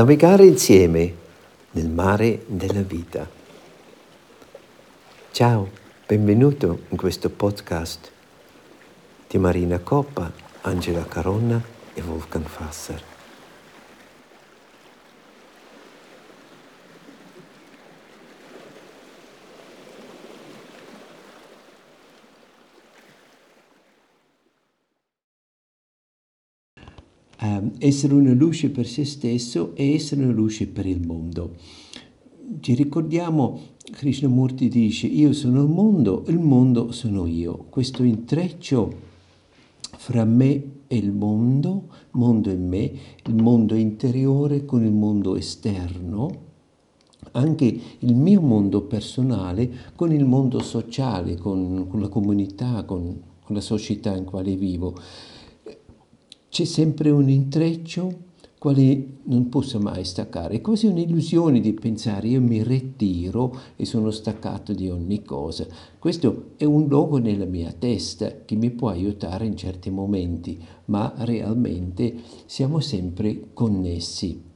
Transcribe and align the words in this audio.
navigare 0.00 0.46
insieme 0.46 1.14
nel 1.72 1.90
mare 1.90 2.42
della 2.46 2.80
vita. 2.80 3.28
Ciao, 5.30 5.68
benvenuto 6.06 6.84
in 6.88 6.96
questo 6.96 7.28
podcast 7.28 8.10
di 9.28 9.36
Marina 9.36 9.78
Coppa, 9.80 10.32
Angela 10.62 11.04
Caronna 11.04 11.62
e 11.92 12.00
Wolfgang 12.00 12.46
Fasser. 12.46 13.02
Um, 27.42 27.69
essere 27.80 28.14
una 28.14 28.32
luce 28.32 28.70
per 28.70 28.86
se 28.86 29.04
stesso 29.04 29.74
e 29.74 29.94
essere 29.94 30.22
una 30.22 30.32
luce 30.32 30.66
per 30.66 30.86
il 30.86 31.04
mondo. 31.04 31.56
Ci 32.60 32.74
ricordiamo, 32.74 33.58
Krishnamurti 33.90 34.68
dice, 34.68 35.06
io 35.06 35.32
sono 35.32 35.62
il 35.62 35.68
mondo, 35.68 36.24
il 36.28 36.38
mondo 36.38 36.92
sono 36.92 37.26
io. 37.26 37.66
Questo 37.70 38.02
intreccio 38.02 39.08
fra 39.96 40.24
me 40.24 40.78
e 40.86 40.96
il 40.96 41.12
mondo, 41.12 41.88
mondo 42.12 42.50
e 42.50 42.56
me, 42.56 42.92
il 43.24 43.34
mondo 43.34 43.74
interiore 43.74 44.64
con 44.64 44.84
il 44.84 44.92
mondo 44.92 45.36
esterno, 45.36 46.48
anche 47.32 47.80
il 47.98 48.14
mio 48.14 48.40
mondo 48.40 48.82
personale 48.82 49.70
con 49.94 50.12
il 50.12 50.24
mondo 50.24 50.60
sociale, 50.60 51.36
con, 51.36 51.86
con 51.88 52.00
la 52.00 52.08
comunità, 52.08 52.84
con, 52.84 53.20
con 53.44 53.54
la 53.54 53.60
società 53.60 54.16
in 54.16 54.24
quale 54.24 54.56
vivo 54.56 54.94
c'è 56.50 56.64
sempre 56.64 57.10
un 57.10 57.28
intreccio 57.28 58.28
quale 58.58 59.20
non 59.24 59.48
posso 59.48 59.78
mai 59.78 60.04
staccare. 60.04 60.56
È 60.56 60.60
quasi 60.60 60.86
un'illusione 60.86 61.60
di 61.60 61.72
pensare 61.72 62.28
io 62.28 62.42
mi 62.42 62.62
ritiro 62.62 63.58
e 63.76 63.86
sono 63.86 64.10
staccato 64.10 64.74
di 64.74 64.90
ogni 64.90 65.22
cosa. 65.22 65.66
Questo 65.98 66.50
è 66.56 66.64
un 66.64 66.88
logo 66.88 67.16
nella 67.16 67.46
mia 67.46 67.72
testa 67.72 68.44
che 68.44 68.56
mi 68.56 68.70
può 68.70 68.90
aiutare 68.90 69.46
in 69.46 69.56
certi 69.56 69.88
momenti, 69.88 70.62
ma 70.86 71.14
realmente 71.16 72.16
siamo 72.44 72.80
sempre 72.80 73.50
connessi 73.54 74.49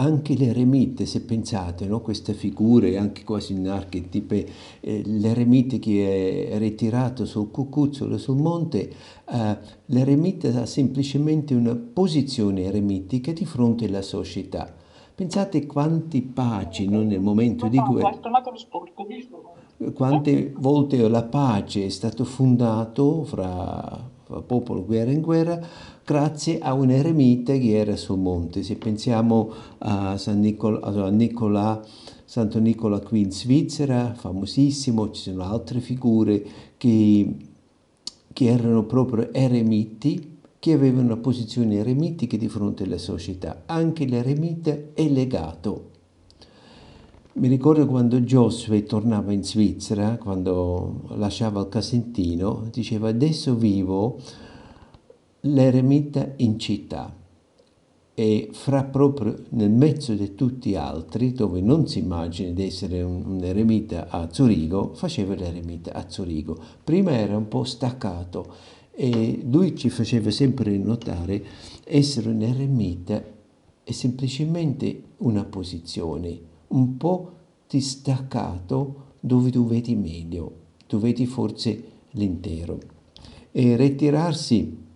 anche 0.00 0.36
l'eremite, 0.36 1.06
se 1.06 1.22
pensate, 1.22 1.86
no? 1.86 2.00
queste 2.00 2.32
figure, 2.32 2.96
anche 2.98 3.24
quasi 3.24 3.54
in 3.54 3.68
archetipe, 3.68 4.46
eh, 4.80 5.02
l'eremite 5.04 5.80
che 5.80 6.48
è 6.48 6.58
ritirato 6.58 7.24
sul 7.24 7.50
cucuzzolo, 7.50 8.16
sul 8.16 8.36
monte, 8.36 8.92
eh, 9.28 9.58
l'eremite 9.86 10.48
ha 10.56 10.66
semplicemente 10.66 11.54
una 11.54 11.74
posizione 11.74 12.62
eremitica 12.62 13.32
di 13.32 13.44
fronte 13.44 13.86
alla 13.86 14.02
società. 14.02 14.72
Pensate 15.16 15.66
quanti 15.66 16.22
paci 16.22 16.88
no, 16.88 17.02
nel 17.02 17.20
momento 17.20 17.66
di 17.66 17.78
guerra, 17.78 18.20
quante 19.92 20.52
volte 20.56 21.08
la 21.08 21.24
pace 21.24 21.86
è 21.86 21.88
stato 21.88 22.22
fondato 22.22 23.24
fra 23.24 24.16
popolo 24.46 24.84
guerra 24.84 25.10
in 25.10 25.20
guerra 25.20 25.60
grazie 26.04 26.58
a 26.58 26.72
un 26.72 26.90
eremita 26.90 27.52
che 27.54 27.76
era 27.76 27.96
sul 27.96 28.18
monte. 28.18 28.62
Se 28.62 28.76
pensiamo 28.76 29.50
a 29.78 30.16
San 30.16 30.40
Nicola, 30.40 30.80
a 30.80 31.08
Nicola 31.08 31.84
Santo 32.24 32.58
Nicola 32.58 33.00
qui 33.00 33.20
in 33.20 33.32
Svizzera, 33.32 34.12
famosissimo, 34.14 35.10
ci 35.12 35.30
sono 35.30 35.44
altre 35.44 35.80
figure 35.80 36.44
che, 36.76 37.36
che 38.34 38.44
erano 38.44 38.84
proprio 38.84 39.32
eremiti, 39.32 40.36
che 40.58 40.72
avevano 40.74 41.06
una 41.06 41.16
posizione 41.16 41.76
eremitica 41.76 42.36
di 42.36 42.48
fronte 42.48 42.82
alla 42.82 42.98
società. 42.98 43.62
Anche 43.64 44.06
l'eremita 44.06 44.76
è 44.92 45.08
legato 45.08 45.96
mi 47.38 47.46
ricordo 47.46 47.86
quando 47.86 48.24
Giosuè 48.24 48.82
tornava 48.82 49.32
in 49.32 49.44
Svizzera, 49.44 50.16
quando 50.16 51.02
lasciava 51.16 51.60
il 51.60 51.68
Casentino, 51.68 52.66
diceva 52.72 53.08
adesso 53.08 53.54
vivo 53.54 54.18
l'eremita 55.42 56.32
in 56.38 56.58
città 56.58 57.14
e 58.12 58.48
fra 58.50 58.82
proprio 58.82 59.36
nel 59.50 59.70
mezzo 59.70 60.14
di 60.14 60.34
tutti 60.34 60.70
gli 60.70 60.74
altri, 60.74 61.32
dove 61.32 61.60
non 61.60 61.86
si 61.86 62.00
immagina 62.00 62.50
di 62.50 62.64
essere 62.64 63.02
un, 63.02 63.22
un 63.24 63.44
eremita 63.44 64.08
a 64.08 64.28
Zurigo, 64.32 64.94
faceva 64.94 65.36
l'eremita 65.36 65.92
a 65.92 66.06
Zurigo. 66.08 66.58
Prima 66.82 67.12
era 67.12 67.36
un 67.36 67.46
po' 67.46 67.62
staccato 67.62 68.52
e 68.90 69.44
lui 69.48 69.76
ci 69.76 69.90
faceva 69.90 70.32
sempre 70.32 70.76
notare 70.76 71.44
essere 71.84 72.30
un 72.30 72.42
eremita 72.42 73.22
è 73.84 73.92
semplicemente 73.92 75.02
una 75.18 75.44
posizione 75.44 76.47
un 76.68 76.96
po' 76.96 77.32
distaccato 77.68 79.06
dove 79.20 79.50
tu 79.50 79.66
vedi 79.66 79.94
meglio, 79.94 80.52
tu 80.86 80.98
vedi 80.98 81.26
forse 81.26 81.82
l'intero. 82.12 82.78
E 83.50 83.76
ritirarsi 83.76 84.86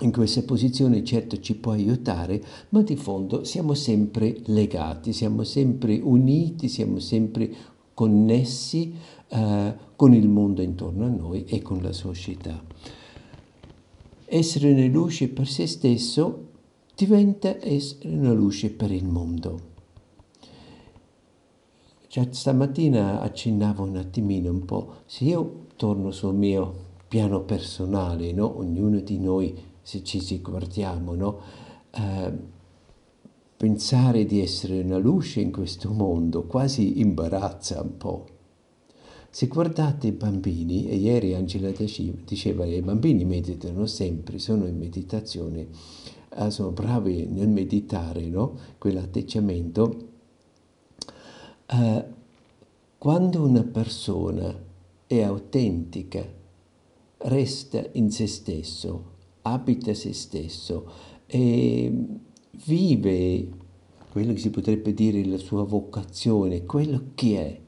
in 0.00 0.12
questa 0.12 0.42
posizione 0.42 1.02
certo 1.04 1.40
ci 1.40 1.56
può 1.56 1.72
aiutare, 1.72 2.42
ma 2.70 2.82
di 2.82 2.96
fondo 2.96 3.44
siamo 3.44 3.74
sempre 3.74 4.36
legati, 4.46 5.12
siamo 5.12 5.42
sempre 5.42 5.98
uniti, 5.98 6.68
siamo 6.68 6.98
sempre 6.98 7.50
connessi 7.94 8.94
eh, 9.28 9.74
con 9.96 10.12
il 10.12 10.28
mondo 10.28 10.60
intorno 10.60 11.06
a 11.06 11.08
noi 11.08 11.44
e 11.44 11.62
con 11.62 11.80
la 11.80 11.92
società. 11.92 12.62
Essere 14.26 14.72
una 14.72 14.86
luce 14.86 15.28
per 15.28 15.48
se 15.48 15.66
stesso 15.66 16.48
diventa 16.94 17.56
essere 17.64 18.08
una 18.08 18.32
luce 18.32 18.70
per 18.70 18.90
il 18.90 19.06
mondo. 19.06 19.74
Cioè, 22.16 22.28
stamattina 22.30 23.20
accennavo 23.20 23.82
un 23.82 23.96
attimino 23.96 24.50
un 24.50 24.64
po', 24.64 25.02
se 25.04 25.24
io 25.24 25.66
torno 25.76 26.12
sul 26.12 26.34
mio 26.34 26.72
piano 27.08 27.42
personale, 27.42 28.32
no? 28.32 28.56
ognuno 28.56 29.00
di 29.00 29.18
noi, 29.18 29.54
se 29.82 30.02
ci 30.02 30.20
si 30.22 30.40
guardiamo, 30.40 31.14
no? 31.14 31.38
eh, 31.90 32.32
pensare 33.54 34.24
di 34.24 34.40
essere 34.40 34.80
una 34.80 34.96
luce 34.96 35.42
in 35.42 35.52
questo 35.52 35.90
mondo 35.90 36.44
quasi 36.44 37.00
imbarazza 37.00 37.82
un 37.82 37.98
po'. 37.98 38.26
Se 39.28 39.46
guardate 39.46 40.06
i 40.06 40.12
bambini, 40.12 40.88
e 40.88 40.96
ieri 40.96 41.34
Angela 41.34 41.70
diceva 42.24 42.64
che 42.64 42.76
i 42.76 42.80
bambini 42.80 43.26
meditano 43.26 43.84
sempre, 43.84 44.38
sono 44.38 44.64
in 44.64 44.78
meditazione, 44.78 45.68
eh, 46.34 46.50
sono 46.50 46.70
bravi 46.70 47.26
nel 47.26 47.48
meditare, 47.48 48.26
no? 48.26 48.56
quell'atteggiamento, 48.78 50.14
Uh, 51.68 52.04
quando 52.96 53.42
una 53.42 53.64
persona 53.64 54.56
è 55.06 55.20
autentica, 55.20 56.24
resta 57.18 57.84
in 57.92 58.10
se 58.10 58.26
stesso, 58.28 59.14
abita 59.42 59.92
se 59.94 60.12
stesso 60.12 60.90
e 61.26 61.92
vive 62.64 63.48
quello 64.10 64.32
che 64.32 64.38
si 64.38 64.50
potrebbe 64.50 64.92
dire 64.94 65.24
la 65.24 65.38
sua 65.38 65.64
vocazione, 65.64 66.64
quello 66.64 67.10
che 67.14 67.38
è, 67.38 67.60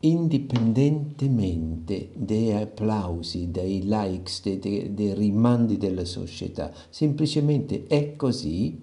indipendentemente 0.00 2.10
dai 2.14 2.52
applausi, 2.52 3.50
dai 3.50 3.84
likes, 3.84 4.42
dei, 4.42 4.58
dei, 4.58 4.92
dei 4.92 5.14
rimandi 5.14 5.78
della 5.78 6.04
società, 6.04 6.70
semplicemente 6.90 7.86
è 7.86 8.16
così, 8.16 8.82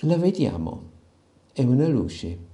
la 0.00 0.16
vediamo, 0.16 0.88
è 1.52 1.62
una 1.62 1.86
luce 1.86 2.48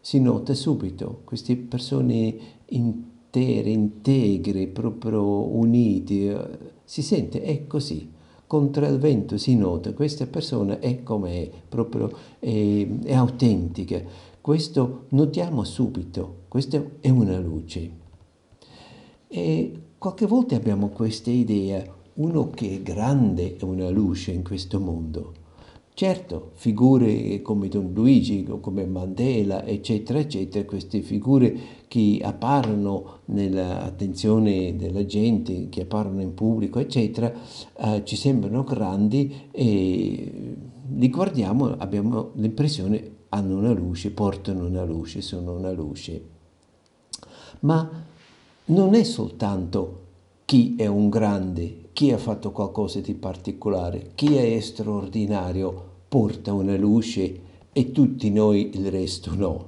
si 0.00 0.20
nota 0.20 0.54
subito 0.54 1.20
queste 1.24 1.56
persone 1.56 2.34
intere, 2.66 3.70
integre, 3.70 4.66
proprio 4.66 5.22
uniti, 5.22 6.26
eh, 6.26 6.48
si 6.84 7.02
sente, 7.02 7.42
è 7.42 7.66
così. 7.66 8.18
Contro 8.46 8.84
il 8.86 8.98
vento 8.98 9.38
si 9.38 9.54
nota, 9.54 9.92
questa 9.92 10.26
persona 10.26 10.80
è 10.80 11.04
come 11.04 11.42
è, 11.42 11.50
proprio 11.68 12.10
è, 12.40 12.86
è 13.04 13.14
autentica. 13.14 14.02
Questo 14.40 15.04
notiamo 15.10 15.62
subito, 15.62 16.44
questa 16.48 16.82
è 16.98 17.10
una 17.10 17.38
luce. 17.38 17.90
E 19.28 19.72
qualche 19.98 20.26
volta 20.26 20.56
abbiamo 20.56 20.88
questa 20.88 21.30
idea, 21.30 21.84
uno 22.14 22.50
che 22.50 22.74
è 22.74 22.82
grande 22.82 23.56
è 23.56 23.62
una 23.62 23.88
luce 23.90 24.32
in 24.32 24.42
questo 24.42 24.80
mondo. 24.80 25.39
Certo, 25.92 26.52
figure 26.54 27.42
come 27.42 27.68
Don 27.68 27.92
Luigi, 27.92 28.46
come 28.60 28.86
Mandela, 28.86 29.64
eccetera, 29.66 30.18
eccetera, 30.18 30.64
queste 30.64 31.02
figure 31.02 31.54
che 31.88 32.20
apparono 32.22 33.18
nell'attenzione 33.26 34.76
della 34.76 35.04
gente, 35.04 35.68
che 35.68 35.82
apparono 35.82 36.22
in 36.22 36.32
pubblico, 36.32 36.78
eccetera, 36.78 37.30
eh, 37.76 38.02
ci 38.04 38.16
sembrano 38.16 38.64
grandi 38.64 39.48
e 39.50 40.56
li 40.96 41.08
guardiamo, 41.10 41.74
abbiamo 41.76 42.30
l'impressione 42.34 43.18
hanno 43.30 43.58
una 43.58 43.72
luce, 43.72 44.10
portano 44.10 44.66
una 44.66 44.84
luce, 44.84 45.20
sono 45.20 45.54
una 45.54 45.70
luce. 45.70 46.22
Ma 47.60 47.88
non 48.66 48.94
è 48.94 49.02
soltanto 49.02 50.08
chi 50.50 50.74
è 50.74 50.86
un 50.86 51.10
grande, 51.10 51.90
chi 51.92 52.10
ha 52.10 52.18
fatto 52.18 52.50
qualcosa 52.50 52.98
di 52.98 53.14
particolare, 53.14 54.10
chi 54.16 54.34
è 54.34 54.58
straordinario 54.58 55.84
porta 56.08 56.52
una 56.52 56.76
luce 56.76 57.40
e 57.72 57.92
tutti 57.92 58.32
noi 58.32 58.70
il 58.74 58.90
resto 58.90 59.32
no. 59.32 59.64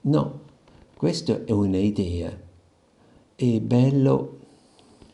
No, 0.00 0.40
questa 0.96 1.44
è 1.44 1.52
un'idea. 1.52 2.36
È 3.36 3.60
bello 3.60 4.38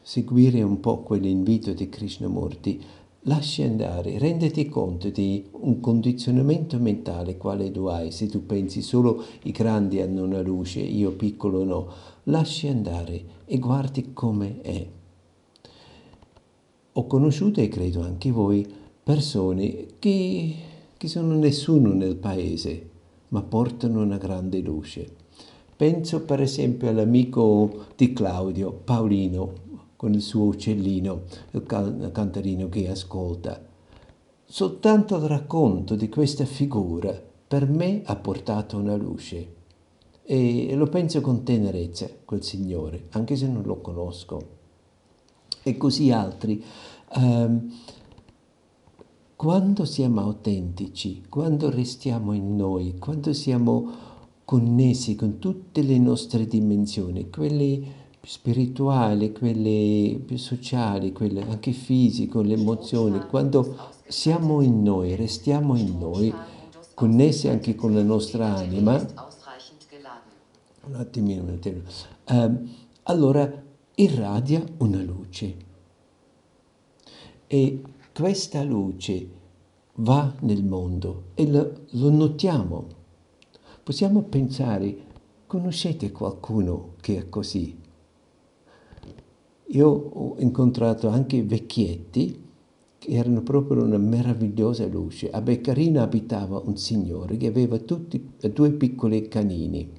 seguire 0.01 0.63
un 0.63 0.81
po' 0.81 1.01
quell'invito 1.01 1.75
di 1.75 1.91
Krishnamurti. 1.91 2.83
Lasci 3.23 3.63
andare, 3.63 4.17
renditi 4.17 4.67
conto 4.67 5.11
di 5.11 5.45
un 5.51 5.79
condizionamento 5.81 6.79
mentale 6.79 7.37
quale 7.37 7.71
tu 7.71 7.85
hai, 7.85 8.11
se 8.11 8.29
tu 8.29 8.47
pensi 8.47 8.81
solo 8.81 9.23
i 9.43 9.51
grandi 9.51 10.01
hanno 10.01 10.23
una 10.23 10.41
luce, 10.41 10.81
io 10.81 11.13
piccolo 11.13 11.65
no. 11.65 12.17
Lasci 12.29 12.69
andare 12.69 13.25
e 13.47 13.59
guardi 13.59 14.13
come 14.13 14.61
è. 14.61 14.87
Ho 16.93 17.07
conosciuto, 17.07 17.61
e 17.61 17.69
credo 17.69 18.03
anche 18.03 18.31
voi, 18.31 18.67
persone 19.03 19.87
che, 19.99 20.55
che 20.99 21.09
sono 21.09 21.37
nessuno 21.37 21.95
nel 21.95 22.17
paese, 22.17 22.89
ma 23.29 23.41
portano 23.41 24.03
una 24.03 24.19
grande 24.19 24.61
luce. 24.61 25.11
Penso 25.75 26.21
per 26.21 26.43
esempio 26.43 26.91
all'amico 26.91 27.87
di 27.97 28.13
Claudio, 28.13 28.73
Paolino, 28.73 29.53
con 29.97 30.13
il 30.13 30.21
suo 30.21 30.45
uccellino, 30.45 31.23
il 31.53 31.65
cantarino 32.13 32.69
che 32.69 32.91
ascolta. 32.91 33.59
Soltanto 34.45 35.17
il 35.17 35.23
racconto 35.23 35.95
di 35.95 36.11
questa 36.11 36.45
figura 36.45 37.19
per 37.49 37.67
me 37.67 38.03
ha 38.05 38.17
portato 38.17 38.77
una 38.77 38.97
luce 38.97 39.57
e 40.31 40.75
lo 40.75 40.89
penso 40.89 41.23
con 41.23 41.43
tenerezza 41.43 42.07
quel 42.23 42.43
Signore, 42.43 43.07
anche 43.13 43.35
se 43.35 43.47
non 43.47 43.63
lo 43.63 43.81
conosco. 43.81 44.57
E 45.63 45.79
così 45.79 46.11
altri. 46.11 46.63
Um, 47.15 47.73
quando 49.35 49.87
siamo 49.87 50.21
autentici, 50.21 51.23
quando 51.31 51.71
restiamo 51.71 52.35
in 52.35 52.57
noi, 52.57 52.99
quando 52.99 53.33
siamo 53.33 53.91
connessi 54.45 55.15
con 55.15 55.39
tutte 55.39 55.81
le 55.81 55.99
nostre 55.99 56.47
dimensioni, 56.47 57.31
quelle 57.31 57.81
spirituali, 58.23 59.33
quelle 59.33 60.21
più 60.27 60.37
sociali, 60.37 61.13
quelle 61.13 61.41
anche 61.41 61.73
fisiche, 61.73 62.43
le 62.43 62.53
emozioni, 62.53 63.19
quando 63.31 63.77
siamo 64.07 64.61
in 64.61 64.83
noi, 64.83 65.17
restiamo 65.17 65.75
in 65.75 65.99
noi, 65.99 66.31
connessi 66.93 67.49
anche 67.49 67.75
con 67.75 67.95
la 67.95 68.03
nostra 68.03 68.55
anima, 68.55 69.28
un 70.89 70.95
attimino, 70.95 71.43
un 71.43 71.51
attimino 71.51 71.89
eh, 72.25 72.51
allora 73.05 73.63
irradia 73.95 74.65
una 74.79 75.03
luce. 75.03 75.67
E 77.47 77.83
questa 78.15 78.63
luce 78.63 79.29
va 79.97 80.35
nel 80.41 80.65
mondo 80.65 81.25
e 81.35 81.49
lo, 81.49 81.73
lo 81.91 82.11
notiamo. 82.11 82.87
Possiamo 83.83 84.23
pensare, 84.23 84.97
conoscete 85.47 86.13
qualcuno 86.13 86.95
che 87.01 87.19
è 87.19 87.29
così? 87.29 87.77
Io 89.71 89.89
ho 89.89 90.35
incontrato 90.39 91.09
anche 91.09 91.43
vecchietti 91.43 92.47
che 92.99 93.11
erano 93.11 93.43
proprio 93.43 93.83
una 93.83 93.99
meravigliosa 93.99 94.87
luce. 94.87 95.31
A 95.31 95.41
Beccarina 95.41 96.03
abitava 96.03 96.59
un 96.59 96.77
signore 96.77 97.37
che 97.37 97.47
aveva 97.47 97.79
tutti, 97.79 98.33
due 98.53 98.73
piccoli 98.73 99.29
canini 99.29 99.98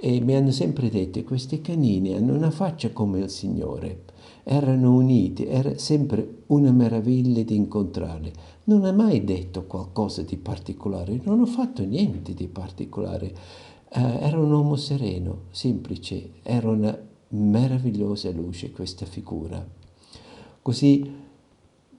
e 0.00 0.20
mi 0.20 0.34
hanno 0.34 0.52
sempre 0.52 0.88
detto 0.88 1.22
questi 1.24 1.60
canini 1.60 2.14
hanno 2.14 2.34
una 2.34 2.50
faccia 2.50 2.90
come 2.92 3.18
il 3.18 3.30
Signore 3.30 4.06
erano 4.50 4.94
uniti, 4.94 5.44
era 5.44 5.76
sempre 5.76 6.44
una 6.46 6.72
meraviglia 6.72 7.42
di 7.42 7.54
incontrarli. 7.54 8.32
Non 8.64 8.84
ha 8.84 8.92
mai 8.92 9.22
detto 9.22 9.66
qualcosa 9.66 10.22
di 10.22 10.38
particolare, 10.38 11.20
non 11.24 11.40
ho 11.40 11.46
fatto 11.46 11.84
niente 11.84 12.32
di 12.32 12.48
particolare. 12.48 13.34
Eh, 13.90 14.00
era 14.20 14.40
un 14.40 14.50
uomo 14.50 14.76
sereno, 14.76 15.42
semplice, 15.50 16.30
era 16.42 16.70
una 16.70 16.98
meravigliosa 17.28 18.30
luce 18.30 18.72
questa 18.72 19.04
figura. 19.04 19.62
Così 20.62 21.14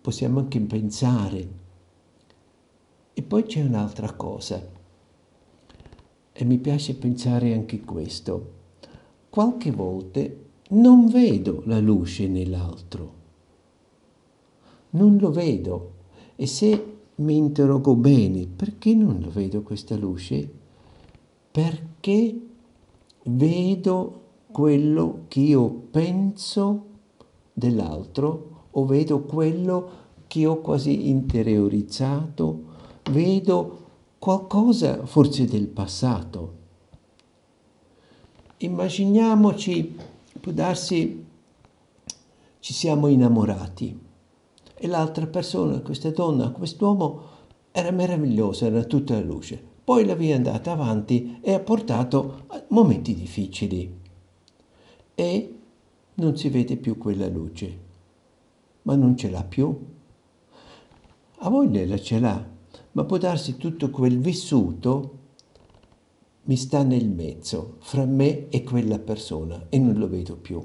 possiamo 0.02 0.40
anche 0.40 0.60
pensare. 0.60 1.48
E 3.14 3.22
poi 3.22 3.44
c'è 3.44 3.62
un'altra 3.62 4.14
cosa, 4.14 4.60
e 6.42 6.46
mi 6.46 6.58
piace 6.58 6.96
pensare 6.96 7.54
anche 7.54 7.82
questo. 7.82 8.52
Qualche 9.30 9.72
volta 9.72 10.22
non 10.70 11.08
vedo 11.08 11.64
la 11.66 11.80
luce 11.80 12.30
nell'altro, 12.30 13.14
non 14.92 15.18
lo 15.18 15.32
vedo. 15.32 15.92
E 16.38 16.48
se 16.48 16.98
mi 17.16 17.36
interrogo 17.36 17.94
bene 17.96 18.48
perché 18.48 18.94
non 18.96 19.20
lo 19.20 19.30
vedo 19.30 19.64
questa 19.64 19.98
luce, 19.98 20.50
perché 21.52 22.40
vedo 23.24 24.22
quello 24.50 25.26
che 25.28 25.42
io 25.42 25.70
penso 25.92 26.86
dell'altro 27.52 28.68
o 28.72 28.86
vedo 28.86 29.24
quello 29.24 29.90
che 30.26 30.46
ho 30.46 30.62
quasi 30.62 31.10
interiorizzato, 31.10 32.64
vedo 33.12 33.79
qualcosa 34.20 35.06
forse 35.06 35.46
del 35.46 35.68
passato. 35.68 36.58
Immaginiamoci 38.58 39.98
può 40.40 40.52
darsi 40.52 41.26
ci 42.60 42.74
siamo 42.74 43.08
innamorati 43.08 43.98
e 44.76 44.88
l'altra 44.88 45.26
persona, 45.28 45.80
questa 45.80 46.12
donna, 46.12 46.52
quest'uomo 46.52 47.22
era 47.72 47.92
meravigliosa, 47.92 48.66
era 48.66 48.84
tutta 48.84 49.14
la 49.14 49.22
luce. 49.22 49.62
Poi 49.84 50.06
la 50.06 50.16
via 50.16 50.34
è 50.34 50.38
andata 50.38 50.74
avanti 50.74 51.40
e 51.42 51.54
ha 51.54 51.60
portato 51.60 52.44
a 52.48 52.64
momenti 52.70 53.16
difficili 53.16 53.98
e 55.16 55.60
non 56.16 56.38
si 56.38 56.50
vede 56.50 56.76
più 56.76 56.98
quella 56.98 57.28
luce, 57.28 57.80
ma 58.84 58.96
non 58.96 59.16
ce 59.16 59.30
l'ha 59.30 59.44
più. 59.44 59.88
A 61.40 61.50
voglia 61.50 61.86
la 61.86 61.98
ce 61.98 62.20
l'ha, 62.20 62.58
ma 62.94 63.04
può 63.04 63.18
darsi 63.18 63.58
tutto 63.58 63.90
quel 63.90 64.20
vissuto 64.20 65.18
mi 66.44 66.58
sta 66.58 66.82
nel 66.82 67.08
mezzo 67.08 67.76
fra 67.80 68.06
me 68.06 68.50
e 68.50 68.64
quella 68.64 68.98
persona 68.98 69.68
e 69.70 69.78
non 69.78 69.96
lo 70.00 70.10
vedo 70.10 70.36
più. 70.36 70.60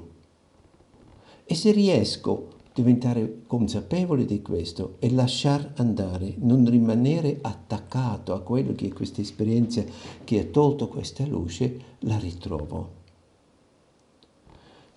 E 1.43 1.53
se 1.53 1.71
riesco 1.71 2.47
a 2.49 2.71
diventare 2.73 3.43
consapevole 3.45 4.25
di 4.25 4.41
questo 4.41 4.95
e 4.97 5.11
lasciar 5.11 5.73
andare, 5.75 6.33
non 6.39 6.67
rimanere 6.67 7.37
attaccato 7.41 8.33
a 8.33 8.41
quello 8.41 8.73
che 8.73 8.87
è 8.87 8.93
questa 8.93 9.21
esperienza 9.21 9.83
che 10.23 10.39
ha 10.39 10.45
tolto 10.45 10.87
questa 10.87 11.23
luce, 11.27 11.79
la 11.99 12.17
ritrovo. 12.17 13.03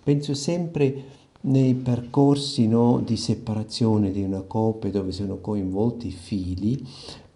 Penso 0.03 0.33
sempre 0.33 1.05
nei 1.41 1.75
percorsi 1.75 2.67
no, 2.67 3.01
di 3.05 3.17
separazione 3.17 4.11
di 4.11 4.23
una 4.23 4.43
coppia 4.43 4.91
dove 4.91 5.13
sono 5.13 5.39
coinvolti 5.39 6.09
i 6.09 6.13
figli, 6.13 6.83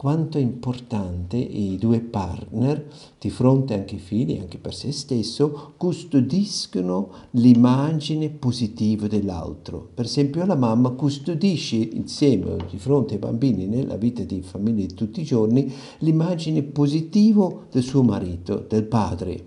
quanto 0.02 0.36
è 0.36 0.40
importante 0.40 1.36
i 1.36 1.78
due 1.78 2.00
partner, 2.00 2.88
di 3.20 3.30
fronte 3.30 3.74
anche 3.74 3.94
ai 3.94 4.00
figli, 4.00 4.36
anche 4.36 4.58
per 4.58 4.74
se 4.74 4.90
stesso, 4.90 5.74
custodiscono 5.76 7.10
l'immagine 7.32 8.28
positiva 8.28 9.06
dell'altro. 9.06 9.88
Per 9.94 10.04
esempio 10.04 10.44
la 10.44 10.56
mamma 10.56 10.90
custodisce 10.90 11.76
insieme, 11.76 12.56
di 12.68 12.78
fronte 12.78 13.14
ai 13.14 13.20
bambini, 13.20 13.66
nella 13.66 13.96
vita 13.96 14.24
di 14.24 14.42
famiglia 14.42 14.86
di 14.86 14.94
tutti 14.94 15.20
i 15.20 15.24
giorni, 15.24 15.72
l'immagine 15.98 16.64
positiva 16.64 17.66
del 17.70 17.84
suo 17.84 18.02
marito, 18.02 18.66
del 18.68 18.82
padre. 18.82 19.44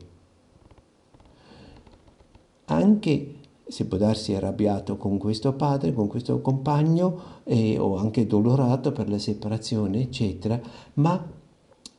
Anche 2.68 3.35
si 3.68 3.86
può 3.86 3.98
darsi 3.98 4.34
arrabbiato 4.34 4.98
con 4.98 5.18
questo 5.18 5.54
padre, 5.54 5.94
con 5.94 6.08
questo 6.08 6.40
compagno 6.42 7.42
eh, 7.44 7.78
o 7.80 7.98
anche 7.98 8.28
dolorato 8.28 8.92
per 8.92 9.10
la 9.10 9.18
separazione, 9.18 10.02
eccetera, 10.02 10.60
ma 10.96 11.34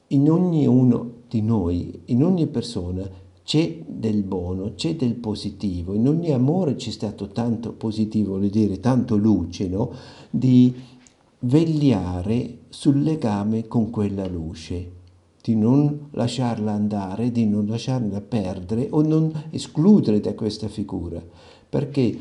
in 0.08 0.30
ognuno 0.30 1.10
di 1.28 1.42
noi, 1.42 2.02
in 2.06 2.22
ogni 2.22 2.46
persona 2.46 3.08
c'è 3.42 3.82
del 3.86 4.22
buono, 4.22 4.74
c'è 4.74 4.96
del 4.96 5.14
positivo, 5.14 5.94
in 5.94 6.06
ogni 6.06 6.32
amore 6.32 6.76
c'è 6.76 6.90
stato 6.90 7.28
tanto 7.28 7.72
positivo, 7.72 8.36
vuol 8.36 8.48
dire 8.48 8.78
tanto 8.78 9.16
luce, 9.16 9.68
no? 9.68 9.90
di 10.30 10.74
vegliare 11.40 12.58
sul 12.68 13.02
legame 13.02 13.66
con 13.66 13.90
quella 13.90 14.26
luce 14.26 14.94
di 15.46 15.54
non 15.54 16.08
lasciarla 16.10 16.72
andare, 16.72 17.30
di 17.30 17.46
non 17.46 17.66
lasciarla 17.66 18.20
perdere 18.20 18.88
o 18.90 19.00
non 19.00 19.44
escludere 19.50 20.18
da 20.18 20.34
questa 20.34 20.66
figura 20.66 21.22
perché 21.68 22.18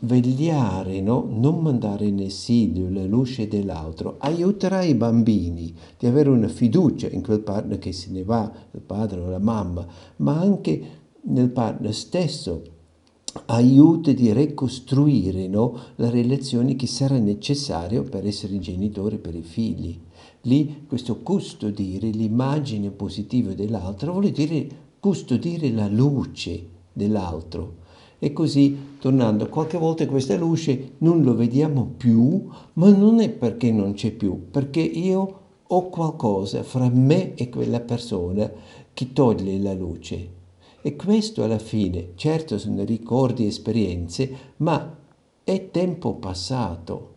vegliare, 0.00 1.00
no? 1.00 1.26
non 1.28 1.60
mandare 1.60 2.06
in 2.06 2.20
esilio 2.20 2.88
la 2.90 3.04
luce 3.04 3.48
dell'altro, 3.48 4.16
aiuterà 4.18 4.82
i 4.82 4.94
bambini 4.94 5.74
di 5.98 6.06
avere 6.06 6.28
una 6.28 6.48
fiducia 6.48 7.08
in 7.08 7.22
quel 7.22 7.40
partner 7.40 7.78
che 7.78 7.92
se 7.92 8.10
ne 8.10 8.22
va, 8.22 8.50
il 8.72 8.80
padre 8.80 9.20
o 9.20 9.28
la 9.28 9.38
mamma, 9.38 9.86
ma 10.16 10.38
anche 10.38 10.82
nel 11.22 11.50
partner 11.50 11.94
stesso 11.94 12.62
aiuta 13.46 14.12
di 14.12 14.32
ricostruire 14.32 15.46
no? 15.46 15.78
la 15.96 16.10
relazione 16.10 16.76
che 16.76 16.86
sarà 16.86 17.18
necessaria 17.18 18.02
per 18.02 18.26
essere 18.26 18.58
genitori 18.58 19.18
per 19.18 19.34
i 19.34 19.42
figli 19.42 19.98
Lì 20.46 20.84
questo 20.86 21.22
custodire 21.22 22.08
l'immagine 22.08 22.90
positiva 22.90 23.52
dell'altro 23.52 24.12
vuol 24.12 24.30
dire 24.30 24.68
custodire 25.00 25.70
la 25.70 25.88
luce 25.88 26.68
dell'altro. 26.92 27.84
E 28.18 28.32
così, 28.32 28.96
tornando, 28.98 29.48
qualche 29.48 29.76
volta 29.76 30.06
questa 30.06 30.36
luce 30.36 30.92
non 30.98 31.22
lo 31.22 31.34
vediamo 31.34 31.90
più, 31.96 32.48
ma 32.74 32.90
non 32.90 33.20
è 33.20 33.28
perché 33.28 33.70
non 33.70 33.92
c'è 33.92 34.10
più, 34.10 34.50
perché 34.50 34.80
io 34.80 35.40
ho 35.66 35.88
qualcosa 35.88 36.62
fra 36.62 36.88
me 36.88 37.34
e 37.34 37.48
quella 37.48 37.80
persona 37.80 38.50
che 38.94 39.12
toglie 39.12 39.58
la 39.58 39.74
luce. 39.74 40.34
E 40.80 40.94
questo 40.94 41.42
alla 41.42 41.58
fine, 41.58 42.12
certo 42.14 42.58
sono 42.58 42.84
ricordi 42.84 43.46
esperienze, 43.46 44.54
ma 44.58 44.96
è 45.42 45.70
tempo 45.70 46.14
passato. 46.14 47.14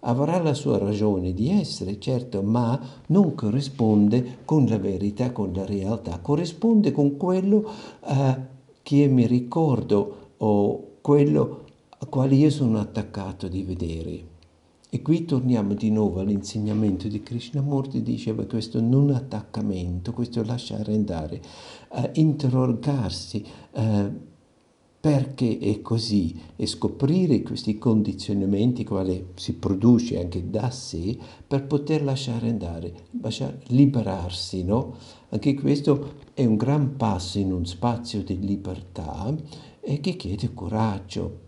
Avrà 0.00 0.40
la 0.42 0.52
sua 0.52 0.76
ragione 0.76 1.32
di 1.32 1.48
essere, 1.48 1.98
certo, 1.98 2.42
ma 2.42 2.78
non 3.06 3.34
corrisponde 3.34 4.38
con 4.44 4.66
la 4.66 4.76
verità, 4.76 5.32
con 5.32 5.52
la 5.54 5.64
realtà, 5.64 6.18
corrisponde 6.20 6.92
con 6.92 7.16
quello 7.16 7.70
uh, 8.00 8.34
che 8.84 9.08
mi 9.08 9.26
ricordo 9.26 10.32
o 10.36 10.98
quello 11.00 11.64
a 11.98 12.06
quale 12.06 12.34
io 12.34 12.50
sono 12.50 12.78
attaccato 12.78 13.48
di 13.48 13.62
vedere. 13.62 14.32
E 14.90 15.00
qui 15.02 15.24
torniamo 15.24 15.72
di 15.72 15.90
nuovo 15.90 16.20
all'insegnamento 16.20 17.08
di 17.08 17.22
Krishnamurti, 17.22 18.02
diceva 18.02 18.44
questo 18.44 18.80
non 18.80 19.10
attaccamento, 19.10 20.12
questo 20.12 20.44
lasciare 20.44 20.94
andare, 20.94 21.40
uh, 21.88 22.10
interrogarsi 22.12 23.44
uh, 23.72 24.12
perché 25.00 25.58
è 25.58 25.82
così 25.82 26.40
e 26.56 26.66
scoprire 26.66 27.42
questi 27.42 27.76
condizionamenti 27.76 28.84
quali 28.84 29.32
si 29.34 29.54
produce 29.54 30.18
anche 30.18 30.48
da 30.48 30.70
sé 30.70 31.18
per 31.46 31.66
poter 31.66 32.02
lasciare 32.02 32.48
andare, 32.48 32.94
lasciare, 33.20 33.60
liberarsi, 33.66 34.64
no? 34.64 34.96
Anche 35.34 35.54
questo 35.54 36.12
è 36.32 36.44
un 36.44 36.54
gran 36.54 36.94
passo 36.94 37.40
in 37.40 37.50
un 37.50 37.66
spazio 37.66 38.22
di 38.22 38.38
libertà 38.38 39.34
e 39.80 39.98
che 39.98 40.14
chiede 40.14 40.54
coraggio 40.54 41.40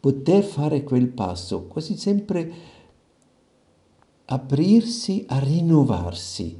poter 0.00 0.42
fare 0.42 0.82
quel 0.82 1.08
passo, 1.08 1.64
quasi 1.64 1.98
sempre 1.98 2.52
aprirsi 4.24 5.26
a 5.28 5.38
rinnovarsi, 5.38 6.58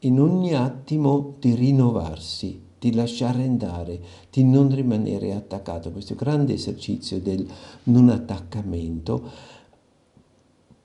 in 0.00 0.20
ogni 0.20 0.54
attimo 0.54 1.36
di 1.38 1.54
rinnovarsi, 1.54 2.60
di 2.76 2.92
lasciare 2.92 3.44
andare, 3.44 4.00
di 4.30 4.42
non 4.42 4.74
rimanere 4.74 5.34
attaccato. 5.34 5.92
Questo 5.92 6.16
grande 6.16 6.54
esercizio 6.54 7.20
del 7.20 7.46
non 7.84 8.08
attaccamento 8.08 9.22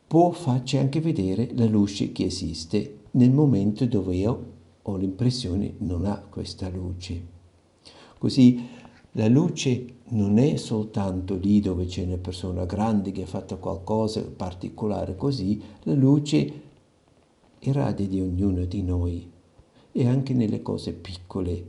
può 0.06 0.30
farci 0.30 0.78
anche 0.78 1.02
vedere 1.02 1.50
la 1.56 1.66
luce 1.66 2.12
che 2.12 2.26
esiste 2.26 3.00
nel 3.16 3.32
momento 3.32 3.86
dove 3.86 4.16
io 4.16 4.52
ho 4.82 4.96
l'impressione 4.96 5.76
non 5.80 6.06
ha 6.06 6.24
questa 6.30 6.70
luce. 6.70 7.32
Così 8.18 8.68
la 9.14 9.28
luce 9.28 9.86
non 10.10 10.38
è 10.38 10.56
soltanto 10.58 11.36
lì 11.36 11.60
dove 11.60 11.86
c'è 11.86 12.04
una 12.04 12.18
persona 12.18 12.66
grande 12.66 13.12
che 13.12 13.24
ha 13.24 13.28
fatto 13.28 13.58
qualcosa 13.58 14.22
di 14.22 14.30
particolare 14.30 15.16
così, 15.16 15.62
la 15.84 15.94
luce 15.94 16.62
irradia 17.60 18.08
di 18.08 18.20
ognuno 18.20 18.66
di 18.66 18.82
noi 18.82 19.30
e 19.92 20.08
anche 20.08 20.34
nelle 20.34 20.62
cose 20.62 20.94
piccole 20.94 21.68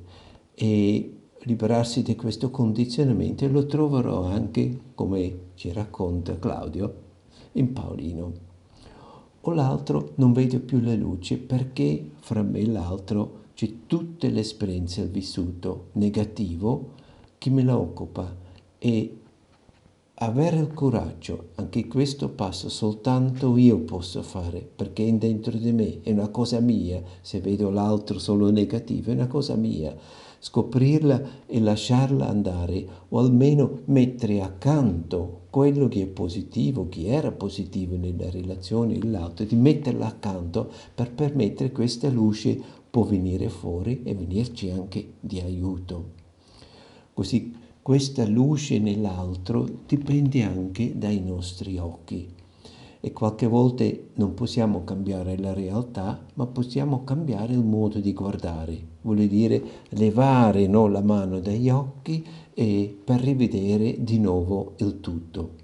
e 0.54 1.16
liberarsi 1.40 2.02
di 2.02 2.16
questo 2.16 2.50
condizionamento 2.50 3.46
lo 3.48 3.66
troverò 3.66 4.24
anche, 4.24 4.80
come 4.94 5.38
ci 5.54 5.70
racconta 5.72 6.38
Claudio, 6.38 7.02
in 7.52 7.72
Paolino. 7.72 8.52
O 9.46 9.52
l'altro 9.52 10.12
non 10.16 10.32
vedo 10.32 10.58
più 10.60 10.80
la 10.80 10.94
luce 10.94 11.36
perché 11.36 12.12
fra 12.20 12.42
me 12.42 12.60
e 12.60 12.66
l'altro 12.66 13.42
c'è 13.54 13.86
tutte 13.86 14.30
le 14.30 14.40
esperienze 14.40 15.02
al 15.02 15.08
vissuto 15.08 15.88
negativo 15.92 16.92
chi 17.36 17.50
me 17.50 17.62
la 17.62 17.76
occupa 17.76 18.34
e 18.78 19.18
avere 20.14 20.58
il 20.58 20.72
coraggio, 20.72 21.48
anche 21.56 21.86
questo 21.86 22.28
passo 22.30 22.68
soltanto 22.68 23.56
io 23.56 23.80
posso 23.80 24.22
fare, 24.22 24.66
perché 24.74 25.06
è 25.06 25.12
dentro 25.12 25.56
di 25.56 25.72
me, 25.72 26.00
è 26.02 26.12
una 26.12 26.28
cosa 26.28 26.60
mia, 26.60 27.02
se 27.20 27.40
vedo 27.40 27.70
l'altro 27.70 28.18
solo 28.18 28.50
negativo, 28.50 29.10
è 29.10 29.14
una 29.14 29.26
cosa 29.26 29.56
mia. 29.56 29.94
Scoprirla 30.44 31.46
e 31.46 31.58
lasciarla 31.58 32.28
andare, 32.28 32.86
o 33.08 33.18
almeno 33.18 33.80
mettere 33.86 34.42
accanto 34.42 35.44
quello 35.48 35.88
che 35.88 36.02
è 36.02 36.06
positivo, 36.06 36.86
che 36.90 37.06
era 37.06 37.32
positivo 37.32 37.96
nella 37.96 38.28
relazione, 38.28 39.02
l'altro, 39.02 39.46
di 39.46 39.56
metterla 39.56 40.06
accanto 40.06 40.70
per 40.94 41.12
permettere 41.12 41.70
che 41.70 41.74
questa 41.74 42.10
luce 42.10 42.60
può 42.90 43.04
venire 43.04 43.48
fuori 43.48 44.02
e 44.04 44.14
venirci 44.14 44.68
anche 44.68 45.14
di 45.18 45.40
aiuto. 45.40 46.10
Così 47.14 47.54
questa 47.80 48.26
luce 48.26 48.78
nell'altro 48.78 49.66
dipende 49.86 50.42
anche 50.42 50.92
dai 50.94 51.22
nostri 51.22 51.78
occhi 51.78 52.28
e 53.00 53.12
qualche 53.12 53.46
volta 53.46 53.86
non 54.16 54.34
possiamo 54.34 54.84
cambiare 54.84 55.38
la 55.38 55.54
realtà, 55.54 56.22
ma 56.34 56.44
possiamo 56.46 57.02
cambiare 57.02 57.54
il 57.54 57.64
modo 57.64 57.98
di 57.98 58.12
guardare, 58.12 58.92
vuol 59.04 59.26
dire 59.26 59.62
levare 59.90 60.66
no, 60.66 60.88
la 60.88 61.00
mano 61.00 61.40
dagli 61.40 61.70
occhi 61.70 62.22
per 62.52 63.20
rivedere 63.20 64.02
di 64.02 64.18
nuovo 64.18 64.74
il 64.78 65.00
tutto. 65.00 65.62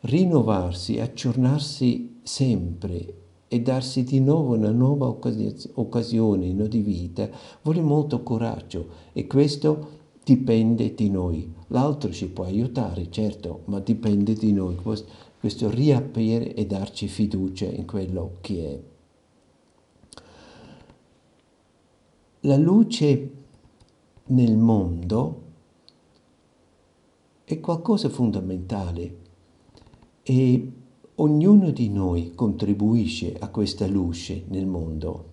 Rinnovarsi, 0.00 0.98
aggiornarsi 0.98 2.18
sempre 2.22 3.14
e 3.48 3.60
darsi 3.60 4.02
di 4.02 4.20
nuovo 4.20 4.54
una 4.54 4.70
nuova 4.70 5.06
occasione 5.06 6.52
no, 6.52 6.66
di 6.66 6.80
vita 6.80 7.28
vuole 7.62 7.80
molto 7.80 8.22
coraggio 8.22 8.88
e 9.12 9.26
questo 9.26 10.00
dipende 10.24 10.94
di 10.94 11.10
noi. 11.10 11.52
L'altro 11.68 12.12
ci 12.12 12.28
può 12.28 12.44
aiutare, 12.44 13.10
certo, 13.10 13.62
ma 13.66 13.80
dipende 13.80 14.34
di 14.34 14.52
noi. 14.52 14.76
Questo 14.76 15.70
riaprire 15.70 16.54
e 16.54 16.66
darci 16.66 17.08
fiducia 17.08 17.66
in 17.66 17.84
quello 17.86 18.36
che 18.40 18.68
è. 18.72 18.91
La 22.44 22.56
luce 22.56 23.30
nel 24.26 24.56
mondo 24.56 25.42
è 27.44 27.60
qualcosa 27.60 28.08
di 28.08 28.14
fondamentale 28.14 29.16
e 30.24 30.72
ognuno 31.14 31.70
di 31.70 31.88
noi 31.88 32.34
contribuisce 32.34 33.36
a 33.38 33.46
questa 33.46 33.86
luce 33.86 34.42
nel 34.48 34.66
mondo. 34.66 35.30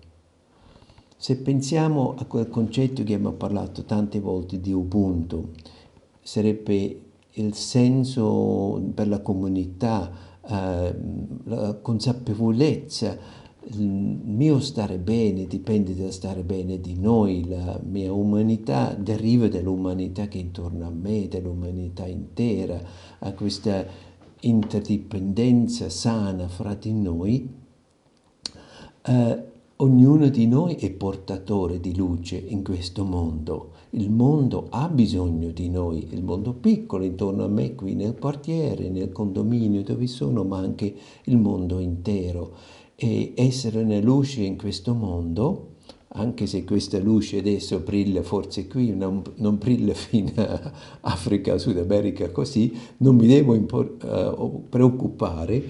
Se 1.16 1.36
pensiamo 1.38 2.14
a 2.16 2.26
quel 2.26 2.48
concetto 2.48 3.02
che 3.02 3.14
abbiamo 3.14 3.34
parlato 3.34 3.82
tante 3.82 4.20
volte 4.20 4.60
di 4.60 4.72
Ubuntu, 4.72 5.50
sarebbe 6.22 7.00
il 7.32 7.54
senso 7.54 8.80
per 8.94 9.08
la 9.08 9.18
comunità, 9.18 10.12
eh, 10.46 10.94
la 11.42 11.74
consapevolezza, 11.74 13.39
il 13.62 13.86
mio 13.86 14.58
stare 14.60 14.98
bene 14.98 15.46
dipende 15.46 15.94
dal 15.94 16.12
stare 16.12 16.42
bene 16.42 16.80
di 16.80 16.98
noi, 16.98 17.46
la 17.46 17.78
mia 17.84 18.12
umanità 18.12 18.94
deriva 18.94 19.48
dall'umanità 19.48 20.28
che 20.28 20.38
è 20.38 20.40
intorno 20.40 20.86
a 20.86 20.90
me, 20.90 21.28
dall'umanità 21.28 22.06
intera, 22.06 22.80
a 23.18 23.32
questa 23.32 23.86
interdipendenza 24.40 25.88
sana 25.90 26.48
fra 26.48 26.74
di 26.74 26.92
noi. 26.92 27.48
Eh, 29.02 29.48
Ognuno 29.82 30.28
di 30.28 30.46
noi 30.46 30.74
è 30.74 30.90
portatore 30.90 31.80
di 31.80 31.96
luce 31.96 32.36
in 32.36 32.62
questo 32.62 33.02
mondo. 33.02 33.70
Il 33.92 34.10
mondo 34.10 34.66
ha 34.68 34.90
bisogno 34.90 35.52
di 35.52 35.70
noi, 35.70 36.06
il 36.10 36.22
mondo 36.22 36.52
piccolo 36.52 37.02
intorno 37.02 37.44
a 37.44 37.48
me 37.48 37.74
qui 37.74 37.94
nel 37.94 38.18
quartiere, 38.18 38.90
nel 38.90 39.10
condominio 39.10 39.82
dove 39.82 40.06
sono, 40.06 40.44
ma 40.44 40.58
anche 40.58 40.94
il 41.24 41.38
mondo 41.38 41.78
intero. 41.78 42.52
E 43.02 43.32
essere 43.34 43.80
una 43.80 43.98
luce 43.98 44.42
in 44.42 44.58
questo 44.58 44.92
mondo, 44.92 45.76
anche 46.08 46.46
se 46.46 46.64
questa 46.64 46.98
luce 46.98 47.38
adesso 47.38 47.78
brilla 47.78 48.22
forse 48.22 48.66
qui, 48.66 48.94
non, 48.94 49.22
non 49.36 49.56
brilla 49.56 49.94
fino 49.96 50.32
a 50.36 50.72
Africa, 51.00 51.56
Sud 51.56 51.78
America 51.78 52.30
così, 52.30 52.76
non 52.98 53.16
mi 53.16 53.26
devo 53.26 53.54
uh, 53.54 54.64
preoccupare 54.68 55.64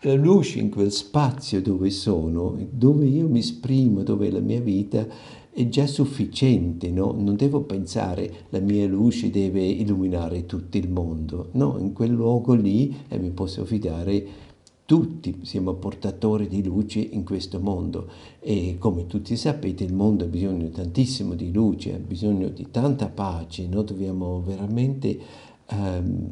la 0.00 0.14
luce 0.14 0.58
in 0.58 0.70
quel 0.70 0.92
spazio 0.92 1.60
dove 1.60 1.90
sono, 1.90 2.56
dove 2.70 3.04
io 3.04 3.28
mi 3.28 3.40
esprimo, 3.40 4.02
dove 4.02 4.30
la 4.30 4.40
mia 4.40 4.60
vita 4.62 5.06
è 5.50 5.68
già 5.68 5.86
sufficiente, 5.86 6.90
no? 6.90 7.12
Non 7.12 7.36
devo 7.36 7.62
pensare 7.64 8.46
la 8.48 8.60
mia 8.60 8.86
luce 8.86 9.28
deve 9.30 9.62
illuminare 9.62 10.46
tutto 10.46 10.78
il 10.78 10.88
mondo. 10.88 11.48
No, 11.52 11.76
in 11.78 11.92
quel 11.92 12.12
luogo 12.12 12.54
lì 12.54 12.94
eh, 13.08 13.18
mi 13.18 13.30
posso 13.30 13.66
fidare 13.66 14.45
tutti 14.86 15.40
siamo 15.42 15.74
portatori 15.74 16.46
di 16.46 16.62
luce 16.62 17.00
in 17.00 17.24
questo 17.24 17.58
mondo 17.58 18.08
e 18.38 18.76
come 18.78 19.06
tutti 19.06 19.36
sapete 19.36 19.82
il 19.82 19.92
mondo 19.92 20.24
ha 20.24 20.28
bisogno 20.28 20.68
tantissimo 20.68 21.34
di 21.34 21.52
luce, 21.52 21.94
ha 21.94 21.98
bisogno 21.98 22.48
di 22.48 22.68
tanta 22.70 23.08
pace, 23.08 23.66
no? 23.66 23.82
dobbiamo 23.82 24.40
veramente 24.42 25.18
ehm, 25.66 26.30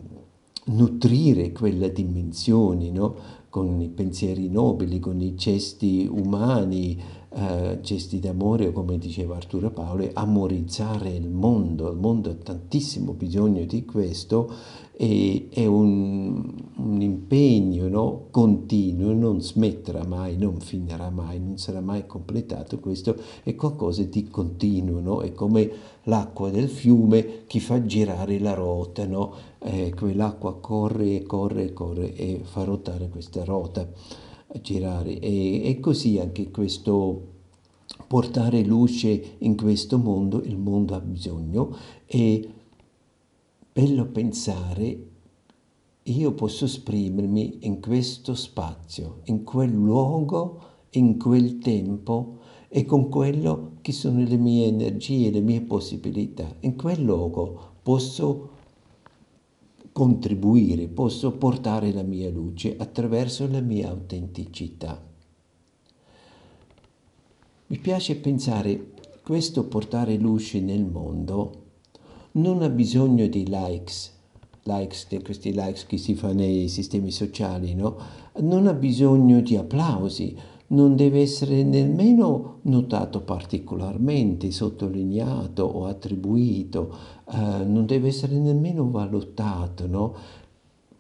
nutrire 0.67 1.51
quella 1.51 1.89
dimensione, 1.89 2.91
no? 2.91 3.43
con 3.51 3.81
i 3.81 3.89
pensieri 3.89 4.49
nobili, 4.49 5.01
con 5.01 5.21
i 5.21 5.35
gesti 5.35 6.09
umani, 6.11 7.01
eh, 7.37 7.81
gesti 7.81 8.21
d'amore, 8.21 8.73
come 8.73 8.97
diceva 8.97 9.35
Arturo 9.35 9.71
Paolo, 9.71 10.09
amorizzare 10.13 11.11
il 11.11 11.29
mondo. 11.29 11.91
Il 11.91 11.99
mondo 11.99 12.31
ha 12.31 12.35
tantissimo 12.35 13.13
bisogno 13.13 13.65
di 13.65 13.85
questo 13.85 14.53
e 14.97 15.49
è 15.51 15.67
un, 15.67 16.55
un 16.77 17.03
impegno 17.03 17.89
no? 17.89 18.27
continuo, 18.31 19.13
non 19.13 19.41
smetterà 19.41 20.05
mai, 20.07 20.37
non 20.37 20.61
finirà 20.61 21.11
mai, 21.11 21.41
non 21.41 21.59
sarà 21.59 21.81
mai 21.81 22.07
completato. 22.07 22.79
Questo 22.79 23.17
è 23.43 23.57
qualcosa 23.57 24.05
di 24.05 24.29
continuo, 24.29 25.01
no? 25.01 25.21
è 25.21 25.33
come 25.33 25.69
l'acqua 26.05 26.51
del 26.51 26.69
fiume 26.69 27.47
che 27.49 27.59
fa 27.59 27.85
girare 27.85 28.39
la 28.39 28.55
rota, 28.55 29.07
no? 29.07 29.33
eh, 29.59 29.93
quell'acqua 29.93 30.61
corre 30.61 31.17
e 31.17 31.23
corre 31.25 31.65
e 31.65 31.73
corre 31.73 32.15
e 32.15 32.41
fa 32.45 32.63
ruotare 32.63 33.09
questa 33.09 33.43
rota 33.43 33.89
girare 34.61 35.19
e, 35.19 35.69
e 35.69 35.81
così 35.81 36.19
anche 36.19 36.51
questo 36.51 37.33
portare 38.07 38.63
luce 38.65 39.37
in 39.39 39.57
questo 39.57 39.99
mondo, 39.99 40.43
il 40.43 40.57
mondo 40.57 40.95
ha 40.95 41.01
bisogno 41.01 41.77
e 42.07 42.49
bello 43.73 44.07
pensare 44.07 45.13
io 46.07 46.33
posso 46.33 46.67
esprimermi 46.67 47.61
in 47.61 47.81
questo 47.81 48.35
spazio, 48.35 49.21
in 49.25 49.43
quel 49.43 49.71
luogo, 49.71 50.61
in 50.91 51.19
quel 51.19 51.59
tempo 51.59 52.39
e 52.69 52.85
con 52.85 53.09
quello 53.09 53.77
che 53.81 53.93
sono 53.93 54.23
le 54.23 54.37
mie 54.37 54.67
energie, 54.67 55.31
le 55.31 55.41
mie 55.41 55.63
possibilità. 55.63 56.57
In 56.61 56.77
quel 56.77 57.01
luogo 57.01 57.77
posso 57.83 58.51
contribuire, 59.95 60.89
posso 60.89 61.37
portare 61.37 61.93
la 61.93 62.03
mia 62.03 62.29
luce 62.29 62.75
attraverso 62.77 63.49
la 63.49 63.61
mia 63.61 63.91
autenticità. 63.91 65.01
Mi 67.69 67.79
piace 67.79 68.17
pensare 68.17 68.91
questo 69.23 69.69
portare 69.69 70.17
luce 70.17 70.61
nel 70.61 70.85
mondo 70.85 71.63
non 72.33 72.63
ha 72.63 72.69
bisogno 72.69 73.29
di 73.29 73.47
likes, 73.49 74.13
likes, 74.65 75.07
questi 75.23 75.53
likes 75.53 75.87
che 75.87 75.97
si 75.97 76.17
fa 76.17 76.33
nei 76.33 76.67
sistemi 76.67 77.13
sociali, 77.13 77.75
no? 77.75 77.97
Non 78.41 78.67
ha 78.67 78.73
bisogno 78.73 79.41
di 79.43 79.55
applausi, 79.55 80.37
non 80.69 80.97
deve 80.97 81.21
essere 81.21 81.63
nemmeno 81.63 82.59
notato 82.63 83.21
particolarmente, 83.21 84.51
sottolineato 84.51 85.63
o 85.63 85.85
attribuito, 85.85 86.93
eh, 87.33 87.65
non 87.65 87.87
deve 87.87 88.09
essere 88.09 88.37
nemmeno 88.39 88.91
valutato, 88.91 89.87
no? 89.87 90.15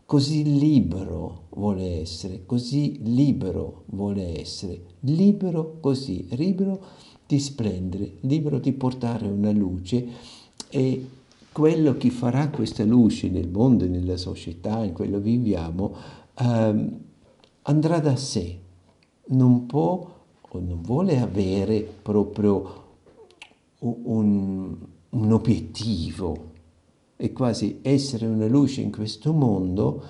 Così 0.06 0.58
libero 0.58 1.44
vuole 1.50 2.00
essere, 2.00 2.42
così 2.46 2.98
libero 3.02 3.84
vuole 3.86 4.40
essere, 4.40 4.80
libero 5.00 5.78
così, 5.80 6.26
libero 6.30 6.80
di 7.26 7.38
splendere, 7.40 8.16
libero 8.20 8.58
di 8.58 8.72
portare 8.72 9.26
una 9.26 9.50
luce 9.50 10.06
e 10.68 11.08
quello 11.52 11.96
che 11.96 12.10
farà 12.10 12.48
questa 12.48 12.84
luce 12.84 13.28
nel 13.28 13.48
mondo, 13.48 13.86
nella 13.86 14.16
società 14.16 14.84
in 14.84 14.92
cui 14.92 15.08
viviamo, 15.08 15.94
eh, 16.34 16.88
andrà 17.62 17.98
da 18.00 18.16
sé, 18.16 18.58
non 19.26 19.66
può 19.66 20.12
o 20.48 20.60
non 20.60 20.82
vuole 20.82 21.18
avere 21.20 21.80
proprio 21.80 22.82
un, 23.78 24.76
un 25.14 25.32
obiettivo 25.32 26.52
e 27.16 27.32
quasi 27.32 27.78
essere 27.82 28.26
una 28.26 28.46
luce 28.46 28.80
in 28.80 28.90
questo 28.90 29.32
mondo, 29.32 30.02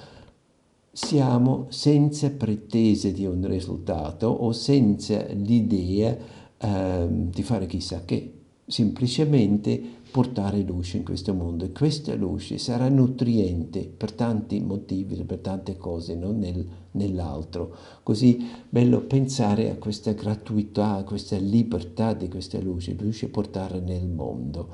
siamo 0.90 1.66
senza 1.70 2.30
pretese 2.30 3.12
di 3.12 3.26
un 3.26 3.46
risultato 3.46 4.28
o 4.28 4.52
senza 4.52 5.24
l'idea 5.26 6.16
eh, 6.56 7.06
di 7.08 7.42
fare 7.42 7.66
chissà 7.66 8.04
che, 8.04 8.32
semplicemente 8.66 9.80
portare 10.10 10.62
luce 10.62 10.98
in 10.98 11.04
questo 11.04 11.34
mondo. 11.34 11.64
E 11.64 11.72
questa 11.72 12.14
luce 12.14 12.58
sarà 12.58 12.88
nutriente 12.88 13.80
per 13.80 14.12
tanti 14.12 14.60
motivi, 14.60 15.22
per 15.24 15.38
tante 15.38 15.76
cose, 15.76 16.14
non 16.14 16.38
nel, 16.38 16.66
nell'altro. 16.94 17.74
Così 18.02 18.48
bello 18.68 19.00
pensare 19.00 19.70
a 19.70 19.76
questa 19.76 20.12
gratuità, 20.12 20.94
a 20.94 21.04
questa 21.04 21.36
libertà 21.36 22.12
di 22.14 22.28
questa 22.28 22.60
luce, 22.60 22.96
luce 22.98 23.28
portare 23.28 23.80
nel 23.80 24.06
mondo. 24.06 24.68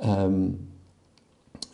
Um, 0.00 0.56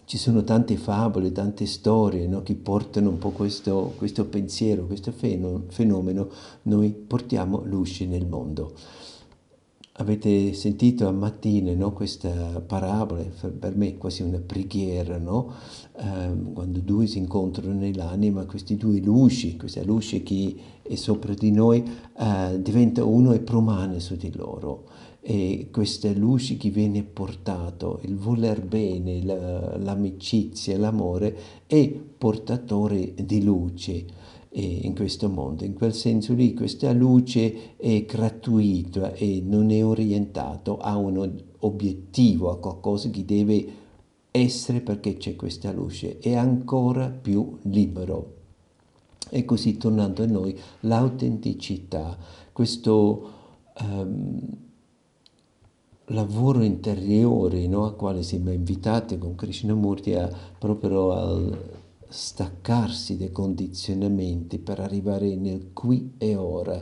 ci 0.05 0.17
sono 0.17 0.43
tante 0.43 0.79
favole, 0.79 1.33
tante 1.33 1.67
storie 1.67 2.27
no, 2.27 2.43
che 2.43 2.55
portano 2.55 3.11
un 3.11 3.19
po' 3.19 3.29
questo, 3.29 3.93
questo 3.99 4.25
pensiero, 4.25 4.87
questo 4.87 5.13
fenomeno, 5.13 6.31
noi 6.63 6.93
portiamo 6.93 7.63
luce 7.63 8.07
nel 8.07 8.27
mondo. 8.27 8.73
Avete 10.01 10.53
sentito 10.53 11.09
a 11.09 11.11
mattina 11.11 11.75
no, 11.75 11.93
questa 11.93 12.63
parabola, 12.65 13.21
per 13.59 13.75
me 13.75 13.89
è 13.89 13.99
quasi 13.99 14.23
una 14.23 14.39
preghiera, 14.39 15.19
no? 15.19 15.53
eh, 15.97 16.53
quando 16.53 16.79
due 16.79 17.09
si 17.09 17.19
incontrano 17.19 17.81
nell'anima, 17.81 18.45
queste 18.45 18.77
due 18.77 19.01
luci, 19.01 19.57
questa 19.57 19.83
luce 19.83 20.23
che 20.23 20.55
è 20.83 20.95
sopra 20.95 21.35
di 21.35 21.51
noi, 21.51 21.83
eh, 22.17 22.63
diventa 22.63 23.03
uno 23.03 23.33
e 23.33 23.41
promane 23.41 23.99
su 23.99 24.15
di 24.15 24.31
loro. 24.37 24.85
E 25.31 25.69
questa 25.71 26.11
luce 26.15 26.57
che 26.57 26.71
viene 26.71 27.03
portato, 27.03 28.01
il 28.05 28.17
voler 28.17 28.63
bene, 28.63 29.23
la, 29.23 29.77
l'amicizia, 29.77 30.79
l'amore, 30.79 31.37
è 31.67 31.87
portatore 31.91 33.13
di 33.15 33.43
luce 33.43 34.07
in 34.53 34.95
questo 34.95 35.29
mondo. 35.29 35.67
In 35.67 35.75
quel 35.75 35.93
senso 35.93 36.33
lì 36.33 36.55
questa 36.55 36.93
luce 36.93 37.77
è 37.77 38.07
gratuita 38.07 39.13
e 39.13 39.43
non 39.45 39.71
è 39.71 39.85
orientato 39.85 40.79
a 40.79 40.97
un 40.97 41.39
obiettivo, 41.59 42.51
a 42.51 42.59
qualcosa 42.59 43.11
che 43.11 43.27
deve 43.27 43.67
essere 44.31 44.81
perché 44.81 45.19
c'è 45.19 45.37
questa 45.37 45.71
luce, 45.73 46.17
è 46.21 46.37
ancora 46.37 47.11
più 47.11 47.59
libero. 47.65 48.37
E 49.29 49.45
così 49.45 49.77
tornando 49.77 50.23
a 50.23 50.27
noi, 50.27 50.59
l'autenticità, 50.81 52.17
questo 52.51 53.33
um, 53.79 54.67
lavoro 56.09 56.63
interiore 56.63 57.67
no, 57.67 57.85
al 57.85 57.97
quale 57.97 58.23
siamo 58.23 58.53
invitati 58.53 59.19
con 59.19 59.35
Krishnamurti 59.35 60.15
a, 60.15 60.31
proprio 60.59 61.13
al 61.13 61.77
staccarsi 62.09 63.19
dai 63.19 63.31
condizionamenti 63.31 64.59
per 64.59 64.81
arrivare 64.81 65.35
nel 65.35 65.73
qui 65.73 66.15
e 66.17 66.37
ora, 66.37 66.81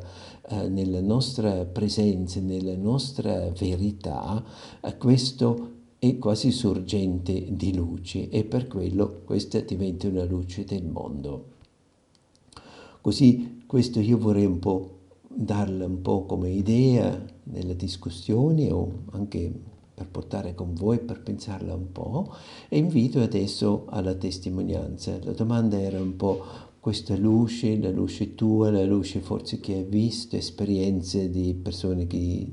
eh, 0.48 0.68
nella 0.68 1.00
nostra 1.00 1.64
presenza, 1.64 2.40
nella 2.40 2.76
nostra 2.76 3.50
verità, 3.50 4.44
eh, 4.80 4.96
questo 4.96 5.72
è 5.98 6.18
quasi 6.18 6.52
sorgente 6.52 7.46
di 7.50 7.74
luce 7.74 8.28
e 8.28 8.44
per 8.44 8.68
quello 8.68 9.22
questa 9.24 9.60
diventa 9.60 10.06
una 10.06 10.24
luce 10.24 10.64
del 10.64 10.84
mondo. 10.84 11.54
Così 13.00 13.62
questo 13.66 13.98
io 14.00 14.18
vorrei 14.18 14.46
un 14.46 14.58
po' 14.58 14.90
darla 15.28 15.86
un 15.86 16.00
po' 16.02 16.24
come 16.24 16.50
idea 16.50 17.34
nella 17.46 17.74
discussione 17.74 18.70
o 18.70 19.04
anche 19.12 19.52
per 19.94 20.08
portare 20.08 20.54
con 20.54 20.74
voi, 20.74 20.98
per 20.98 21.22
pensarla 21.22 21.74
un 21.74 21.90
po' 21.90 22.34
e 22.68 22.76
invito 22.76 23.22
adesso 23.22 23.86
alla 23.88 24.14
testimonianza. 24.14 25.18
La 25.22 25.32
domanda 25.32 25.80
era 25.80 26.00
un 26.00 26.16
po' 26.16 26.44
questa 26.80 27.16
luce, 27.16 27.78
la 27.78 27.90
luce 27.90 28.34
tua, 28.34 28.70
la 28.70 28.84
luce 28.84 29.20
forse 29.20 29.58
che 29.58 29.74
hai 29.74 29.84
visto, 29.84 30.36
esperienze 30.36 31.30
di 31.30 31.54
persone 31.54 32.06
che 32.06 32.46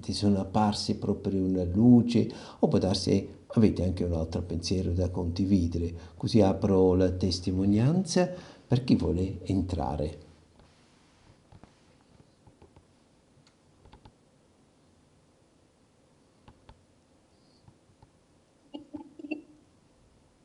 ti 0.00 0.12
sono 0.12 0.40
apparsi 0.40 0.96
proprio 0.96 1.44
una 1.44 1.64
luce 1.64 2.30
o 2.58 2.68
può 2.68 2.78
darsi 2.78 3.36
avete 3.48 3.84
anche 3.84 4.04
un 4.04 4.14
altro 4.14 4.42
pensiero 4.42 4.92
da 4.92 5.10
condividere. 5.10 5.92
Così 6.16 6.40
apro 6.40 6.94
la 6.94 7.10
testimonianza 7.10 8.30
per 8.66 8.84
chi 8.84 8.94
vuole 8.96 9.40
entrare. 9.44 10.27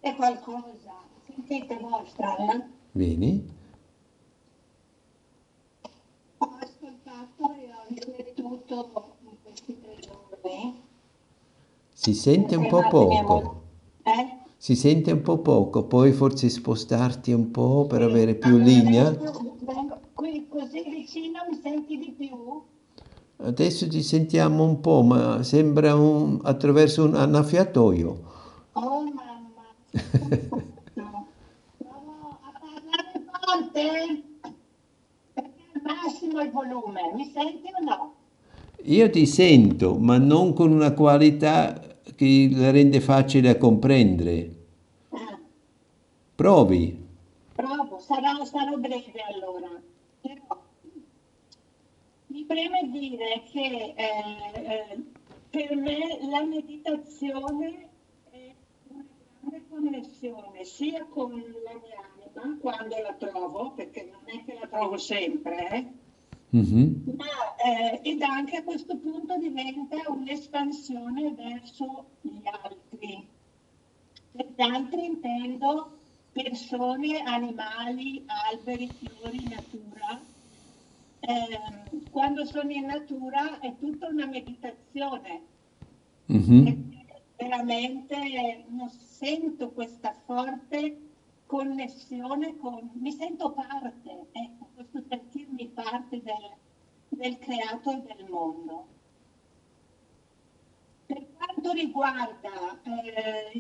È 0.04 0.14
qualcosa. 0.16 0.92
Sentite 1.26 1.80
vostra, 1.80 2.36
eh? 2.36 2.62
Bene. 2.92 3.44
Ho 6.40 6.50
ascoltato 6.60 7.54
e 7.54 7.70
ho 7.72 7.86
riflettuto 7.88 9.16
in 9.24 9.36
questi 9.42 9.80
tre 9.82 9.96
giorni. 10.02 10.82
Si 11.94 12.14
sente 12.14 12.58
un 12.58 12.68
po' 12.68 12.86
poco. 12.90 13.62
Eh? 14.04 14.42
Si 14.58 14.76
sente 14.76 15.14
un 15.14 15.22
po' 15.22 15.38
poco, 15.38 15.86
puoi 15.86 16.12
forse 16.12 16.50
spostarti 16.50 17.32
un 17.32 17.50
po' 17.52 17.86
per 17.88 18.02
avere 18.02 18.36
più 18.36 18.58
linea? 18.58 19.10
Vengo 19.10 20.02
qui 20.14 20.46
così 20.50 20.84
vicino, 20.90 21.40
mi 21.50 21.58
senti 21.62 21.98
di 21.98 22.12
più? 22.12 22.62
Adesso 23.38 23.88
ti 23.88 24.04
sentiamo 24.04 24.66
un 24.66 24.82
po', 24.82 25.02
ma 25.02 25.44
sembra 25.44 25.96
un, 25.96 26.42
attraverso 26.44 27.06
un 27.06 27.16
annaffiatoio. 27.16 28.32
Ma 29.94 31.26
Provo 31.78 32.40
a 32.42 32.52
forte. 33.46 34.24
me. 36.92 37.14
Mi 37.16 37.32
senti 37.32 37.70
o 37.80 37.84
no? 37.84 38.16
Io 38.86 39.10
ti 39.10 39.26
sento, 39.26 39.98
ma 39.98 40.18
non 40.18 40.54
con 40.54 40.72
una 40.72 40.94
qualità 40.94 41.80
che 42.16 42.50
la 42.52 42.72
rende 42.72 43.00
facile 43.02 43.50
a 43.50 43.58
comprendere. 43.58 44.62
Provi. 46.36 47.00
provo, 47.54 48.00
sarò, 48.00 48.44
sarò 48.44 48.76
breve 48.78 49.22
allora. 49.32 49.80
Però 50.22 50.62
mi 52.28 52.44
preme 52.46 52.90
dire 52.90 53.44
che 53.52 53.94
eh, 53.96 54.14
eh, 54.56 55.04
per 55.52 55.76
me 55.76 56.18
la 56.30 56.44
meditazione 56.44 57.90
grande 59.44 59.68
connessione 59.68 60.64
sia 60.64 61.06
con 61.06 61.32
la 61.32 61.74
mia 61.74 62.00
anima 62.34 62.58
quando 62.60 62.96
la 63.02 63.14
trovo, 63.14 63.72
perché 63.72 64.10
non 64.10 64.22
è 64.26 64.44
che 64.46 64.58
la 64.60 64.68
trovo 64.68 64.98
sempre, 64.98 65.72
eh, 65.72 65.88
Mhm. 66.50 67.04
ma 67.18 67.56
eh, 67.56 68.00
ed 68.04 68.22
anche 68.22 68.58
a 68.58 68.64
questo 68.64 68.98
punto 68.98 69.38
diventa 69.38 69.98
un'espansione 70.08 71.34
verso 71.34 72.12
gli 72.22 72.42
altri. 72.46 73.28
Per 74.32 74.48
gli 74.56 74.62
altri 74.62 75.06
intendo 75.06 76.00
persone, 76.32 77.22
animali, 77.22 78.24
alberi, 78.52 78.88
fiori, 78.88 79.46
natura. 79.48 80.22
Ehm, 81.20 82.10
quando 82.10 82.44
sono 82.46 82.72
in 82.72 82.86
natura 82.86 83.60
è 83.60 83.76
tutta 83.80 84.08
una 84.08 84.26
meditazione, 84.26 85.42
Mhm. 86.26 87.03
Veramente 87.38 88.66
non 88.70 88.90
sento 88.90 89.72
questa 89.72 90.14
forte 90.26 91.12
connessione 91.46 92.58
con, 92.58 92.90
mi 92.94 93.12
sento 93.12 93.52
parte, 93.52 94.28
ecco, 94.32 94.70
questo 94.74 95.04
sentirmi 95.08 95.68
parte 95.68 96.22
del, 96.22 96.52
del 97.10 97.38
creato 97.38 97.92
e 97.92 98.02
del 98.02 98.30
mondo. 98.30 98.88
Per 101.06 101.28
quanto 101.36 101.72
riguarda 101.74 102.82
eh, 102.82 103.52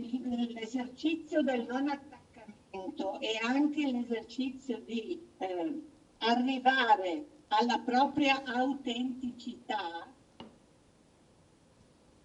l'esercizio 0.55 1.41
del 1.43 1.65
non 1.67 1.89
attaccamento 1.89 3.19
e 3.19 3.39
anche 3.43 3.91
l'esercizio 3.91 4.79
di 4.79 5.21
eh, 5.37 5.81
arrivare 6.19 7.27
alla 7.49 7.79
propria 7.79 8.41
autenticità, 8.43 10.11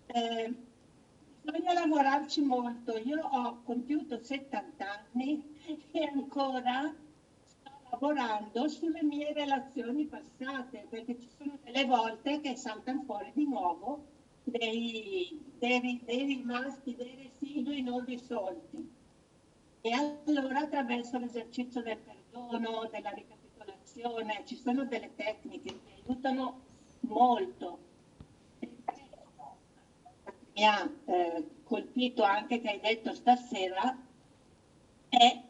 eh, 0.06 0.54
bisogna 1.50 1.72
lavorarci 1.72 2.42
molto. 2.42 2.96
Io 2.98 3.20
ho 3.20 3.62
compiuto 3.64 4.22
70 4.22 4.84
anni 5.12 5.42
e 5.90 6.04
ancora 6.04 6.94
sto 7.42 7.70
lavorando 7.90 8.68
sulle 8.68 9.02
mie 9.02 9.32
relazioni 9.32 10.04
passate, 10.04 10.86
perché 10.88 11.18
ci 11.18 11.28
sono 11.36 11.58
delle 11.64 11.84
volte 11.86 12.40
che 12.40 12.54
saltano 12.56 13.02
fuori 13.02 13.32
di 13.34 13.46
nuovo 13.46 14.04
dei, 14.44 15.40
dei, 15.58 16.00
dei 16.04 16.24
rimasti, 16.24 16.94
dei 16.94 17.32
residui 17.40 17.82
non 17.82 18.04
risolti. 18.04 18.96
E 19.80 19.92
allora 19.92 20.60
attraverso 20.60 21.18
l'esercizio 21.18 21.82
del 21.82 21.98
perdono, 21.98 22.88
della 22.90 23.10
ricapitolazione, 23.10 24.42
ci 24.44 24.56
sono 24.56 24.84
delle 24.84 25.14
tecniche 25.14 25.80
che 25.84 26.02
aiutano 26.04 26.60
molto. 27.00 27.87
Mi 30.58 30.64
ha 30.64 30.90
eh, 31.04 31.44
colpito 31.62 32.24
anche 32.24 32.60
che 32.60 32.68
hai 32.68 32.80
detto 32.80 33.14
stasera 33.14 33.96
è 35.08 35.42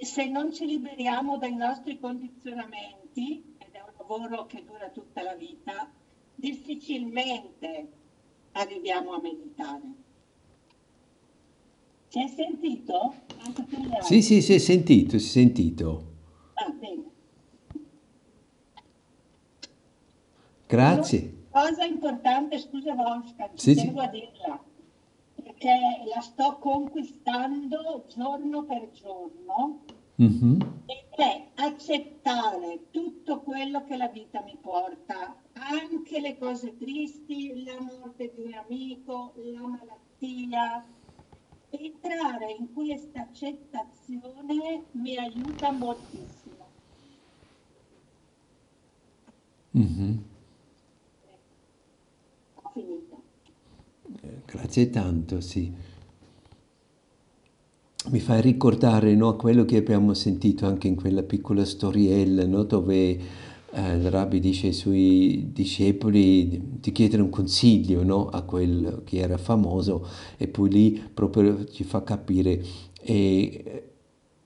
se 0.00 0.26
non 0.26 0.54
ci 0.54 0.64
liberiamo 0.64 1.36
dai 1.36 1.54
nostri 1.54 2.00
condizionamenti, 2.00 3.56
ed 3.58 3.72
è 3.72 3.80
un 3.80 3.92
lavoro 3.98 4.46
che 4.46 4.64
dura 4.64 4.88
tutta 4.88 5.22
la 5.22 5.34
vita, 5.34 5.90
difficilmente 6.34 7.88
arriviamo 8.52 9.12
a 9.12 9.20
meditare. 9.20 9.82
Si 12.08 12.22
è 12.22 12.28
sentito? 12.28 13.14
Sì, 14.00 14.22
sì, 14.22 14.40
si 14.40 14.54
è 14.54 14.58
sentito, 14.58 15.18
si 15.18 15.26
è 15.26 15.30
sentito. 15.42 16.14
Ah, 16.54 16.70
bene. 16.70 17.04
Grazie. 20.66 21.35
Cosa 21.56 21.86
importante, 21.86 22.58
scusa 22.58 22.94
ci 23.24 23.34
Sì, 23.54 23.74
sì. 23.74 23.86
tengo 23.86 24.00
a 24.00 24.08
dirla, 24.08 24.62
perché 25.36 26.02
la 26.14 26.20
sto 26.20 26.58
conquistando 26.58 28.04
giorno 28.14 28.64
per 28.64 28.90
giorno, 28.90 29.80
Mhm. 30.16 30.82
ed 30.84 31.18
è 31.18 31.48
accettare 31.54 32.90
tutto 32.90 33.40
quello 33.40 33.84
che 33.84 33.96
la 33.96 34.08
vita 34.08 34.42
mi 34.42 34.58
porta, 34.60 35.34
anche 35.54 36.20
le 36.20 36.36
cose 36.36 36.76
tristi, 36.76 37.64
la 37.64 37.80
morte 37.80 38.34
di 38.34 38.42
un 38.42 38.52
amico, 38.52 39.32
la 39.36 39.66
malattia. 39.66 40.86
Entrare 41.70 42.54
in 42.58 42.70
questa 42.74 43.22
accettazione 43.22 44.84
mi 44.90 45.16
aiuta 45.16 45.70
moltissimo. 45.72 46.68
Mhm. 49.70 50.35
Ho 52.76 52.80
finito. 52.80 53.22
Grazie 54.44 54.90
tanto, 54.90 55.40
sì. 55.40 55.72
Mi 58.08 58.20
fa 58.20 58.38
ricordare 58.38 59.14
no, 59.14 59.34
quello 59.36 59.64
che 59.64 59.78
abbiamo 59.78 60.12
sentito 60.12 60.66
anche 60.66 60.86
in 60.86 60.94
quella 60.94 61.22
piccola 61.22 61.64
storiella, 61.64 62.44
no, 62.46 62.64
dove 62.64 63.18
eh, 63.70 63.94
il 63.94 64.10
rabbi 64.10 64.40
dice 64.40 64.68
ai 64.68 64.72
suoi 64.74 65.48
discepoli 65.52 66.48
di, 66.48 66.62
di 66.80 66.92
chiedere 66.92 67.22
un 67.22 67.30
consiglio 67.30 68.04
no, 68.04 68.28
a 68.28 68.42
quel 68.42 69.02
che 69.04 69.18
era 69.18 69.38
famoso 69.38 70.06
e 70.36 70.46
poi 70.46 70.70
lì 70.70 71.02
proprio 71.12 71.66
ci 71.66 71.82
fa 71.82 72.04
capire 72.04 72.62
è, 73.00 73.82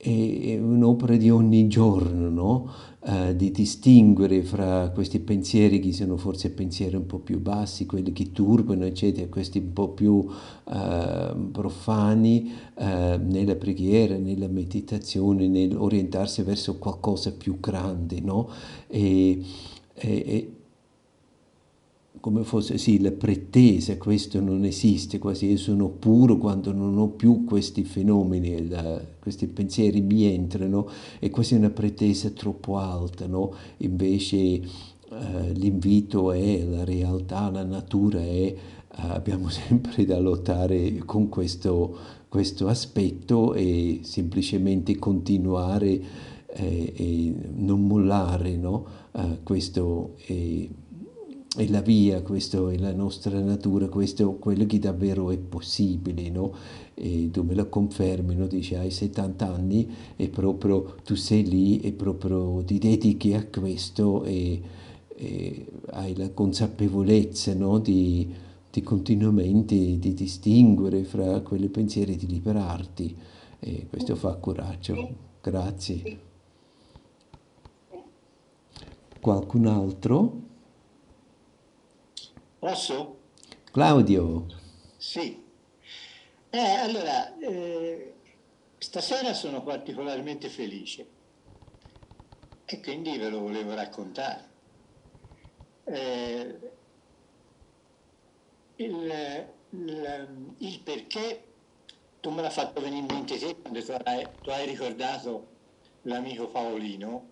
è 0.01 0.57
un'opera 0.57 1.15
di 1.15 1.29
ogni 1.29 1.67
giorno, 1.67 2.29
no? 2.29 2.71
Eh, 3.03 3.35
di 3.35 3.51
distinguere 3.51 4.43
fra 4.43 4.89
questi 4.89 5.19
pensieri 5.19 5.79
che 5.79 5.91
sono 5.91 6.17
forse 6.17 6.51
pensieri 6.51 6.95
un 6.95 7.05
po' 7.05 7.19
più 7.19 7.39
bassi, 7.39 7.85
quelli 7.85 8.11
che 8.11 8.31
turbano, 8.31 8.85
eccetera, 8.85 9.27
questi 9.27 9.59
un 9.59 9.73
po' 9.73 9.89
più 9.89 10.27
eh, 10.71 11.35
profani 11.51 12.51
eh, 12.77 13.19
nella 13.21 13.55
preghiera, 13.55 14.17
nella 14.17 14.47
meditazione, 14.47 15.47
nell'orientarsi 15.47 16.41
verso 16.43 16.77
qualcosa 16.77 17.31
più 17.31 17.59
grande, 17.59 18.19
no? 18.21 18.49
E, 18.87 19.43
e- 19.93 20.55
come 22.21 22.43
fosse, 22.43 22.77
sì, 22.77 23.01
la 23.01 23.11
pretesa, 23.11 23.97
questo 23.97 24.39
non 24.39 24.63
esiste, 24.63 25.17
quasi 25.17 25.49
io 25.49 25.57
sono 25.57 25.89
puro 25.89 26.37
quando 26.37 26.71
non 26.71 26.97
ho 26.99 27.07
più 27.07 27.43
questi 27.45 27.83
fenomeni, 27.83 28.67
la- 28.69 29.01
questi 29.19 29.47
pensieri 29.47 30.01
mi 30.01 30.23
entrano 30.25 30.87
e 31.19 31.31
quasi 31.31 31.55
una 31.55 31.71
pretesa 31.71 32.29
troppo 32.29 32.77
alta, 32.77 33.25
no? 33.25 33.53
Invece 33.77 34.37
eh, 34.37 34.61
l'invito 35.53 36.31
è 36.31 36.63
la 36.63 36.83
realtà, 36.83 37.49
la 37.49 37.63
natura 37.63 38.19
è, 38.21 38.43
eh, 38.45 38.55
abbiamo 38.91 39.49
sempre 39.49 40.05
da 40.05 40.19
lottare 40.19 40.99
con 40.99 41.27
questo, 41.27 41.97
questo 42.29 42.67
aspetto 42.67 43.55
e 43.55 44.01
semplicemente 44.03 44.95
continuare 44.99 46.01
eh, 46.53 46.93
e 46.95 47.33
non 47.55 47.81
mollare, 47.87 48.55
no? 48.57 48.85
Eh, 49.11 49.39
questo 49.43 50.15
è, 50.27 50.67
è 51.53 51.67
la 51.67 51.81
via, 51.81 52.21
questo 52.21 52.69
è 52.69 52.77
la 52.77 52.93
nostra 52.93 53.37
natura, 53.41 53.89
questo 53.89 54.35
è 54.35 54.39
quello 54.39 54.65
che 54.65 54.79
davvero 54.79 55.31
è 55.31 55.37
possibile, 55.37 56.29
no? 56.29 56.53
E 56.93 57.29
tu 57.29 57.43
me 57.43 57.55
lo 57.55 57.67
confermi, 57.67 58.35
no? 58.35 58.47
Dici 58.47 58.75
hai 58.75 58.89
70 58.89 59.53
anni 59.53 59.89
e 60.15 60.29
proprio 60.29 60.95
tu 61.03 61.15
sei 61.15 61.43
lì 61.43 61.81
e 61.81 61.91
proprio 61.91 62.63
ti 62.63 62.77
dedichi 62.77 63.33
a 63.33 63.45
questo 63.45 64.23
e, 64.23 64.61
e 65.13 65.65
hai 65.89 66.15
la 66.15 66.29
consapevolezza, 66.31 67.53
no? 67.53 67.79
Di, 67.79 68.33
di 68.71 68.81
continuamente 68.81 69.99
di 69.99 70.13
distinguere 70.13 71.03
fra 71.03 71.41
quei 71.41 71.67
pensieri 71.67 72.13
e 72.13 72.17
di 72.17 72.27
liberarti. 72.27 73.15
E 73.59 73.87
questo 73.89 74.15
fa 74.15 74.35
coraggio. 74.35 75.15
Grazie. 75.41 76.19
Qualcun 79.19 79.65
altro? 79.65 80.49
Posso? 82.61 83.17
Claudio. 83.71 84.45
Sì. 84.95 85.43
Eh, 86.51 86.59
allora, 86.59 87.35
eh, 87.39 88.13
stasera 88.77 89.33
sono 89.33 89.63
particolarmente 89.63 90.47
felice 90.47 91.07
e 92.65 92.79
quindi 92.81 93.17
ve 93.17 93.29
lo 93.29 93.39
volevo 93.39 93.73
raccontare. 93.73 94.49
Eh, 95.85 96.59
il, 98.75 99.47
il- 99.71 100.53
il 100.59 100.79
perché 100.81 101.43
tu 102.19 102.29
me 102.29 102.43
l'hai 102.43 102.51
fatto 102.51 102.79
venire 102.79 102.99
in 102.99 103.05
mente 103.07 103.39
te 103.39 103.55
quando 103.59 103.83
tu 103.83 103.91
hai, 104.03 104.27
tu 104.39 104.51
hai 104.51 104.67
ricordato 104.67 105.47
l'amico 106.03 106.47
Paolino 106.47 107.27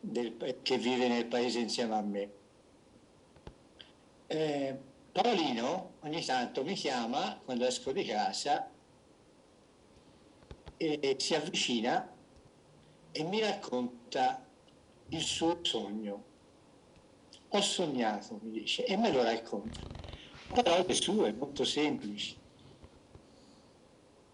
del, 0.00 0.58
che 0.62 0.76
vive 0.76 1.06
nel 1.06 1.26
paese 1.26 1.60
insieme 1.60 1.94
a 1.94 2.00
me. 2.02 2.30
Eh, 4.34 4.76
Paolino 5.12 5.92
ogni 6.00 6.24
tanto 6.24 6.64
mi 6.64 6.74
chiama 6.74 7.40
quando 7.44 7.66
esco 7.66 7.92
di 7.92 8.04
casa 8.04 8.68
e 10.76 11.16
si 11.20 11.36
avvicina 11.36 12.12
e 13.12 13.22
mi 13.22 13.38
racconta 13.38 14.44
il 15.10 15.20
suo 15.20 15.60
sogno. 15.62 16.24
Ho 17.50 17.60
sognato, 17.60 18.40
mi 18.42 18.50
dice, 18.50 18.84
e 18.84 18.96
me 18.96 19.12
lo 19.12 19.22
racconta. 19.22 19.78
Parole 20.48 20.94
sue, 20.94 21.32
molto 21.32 21.62
semplici. 21.62 22.36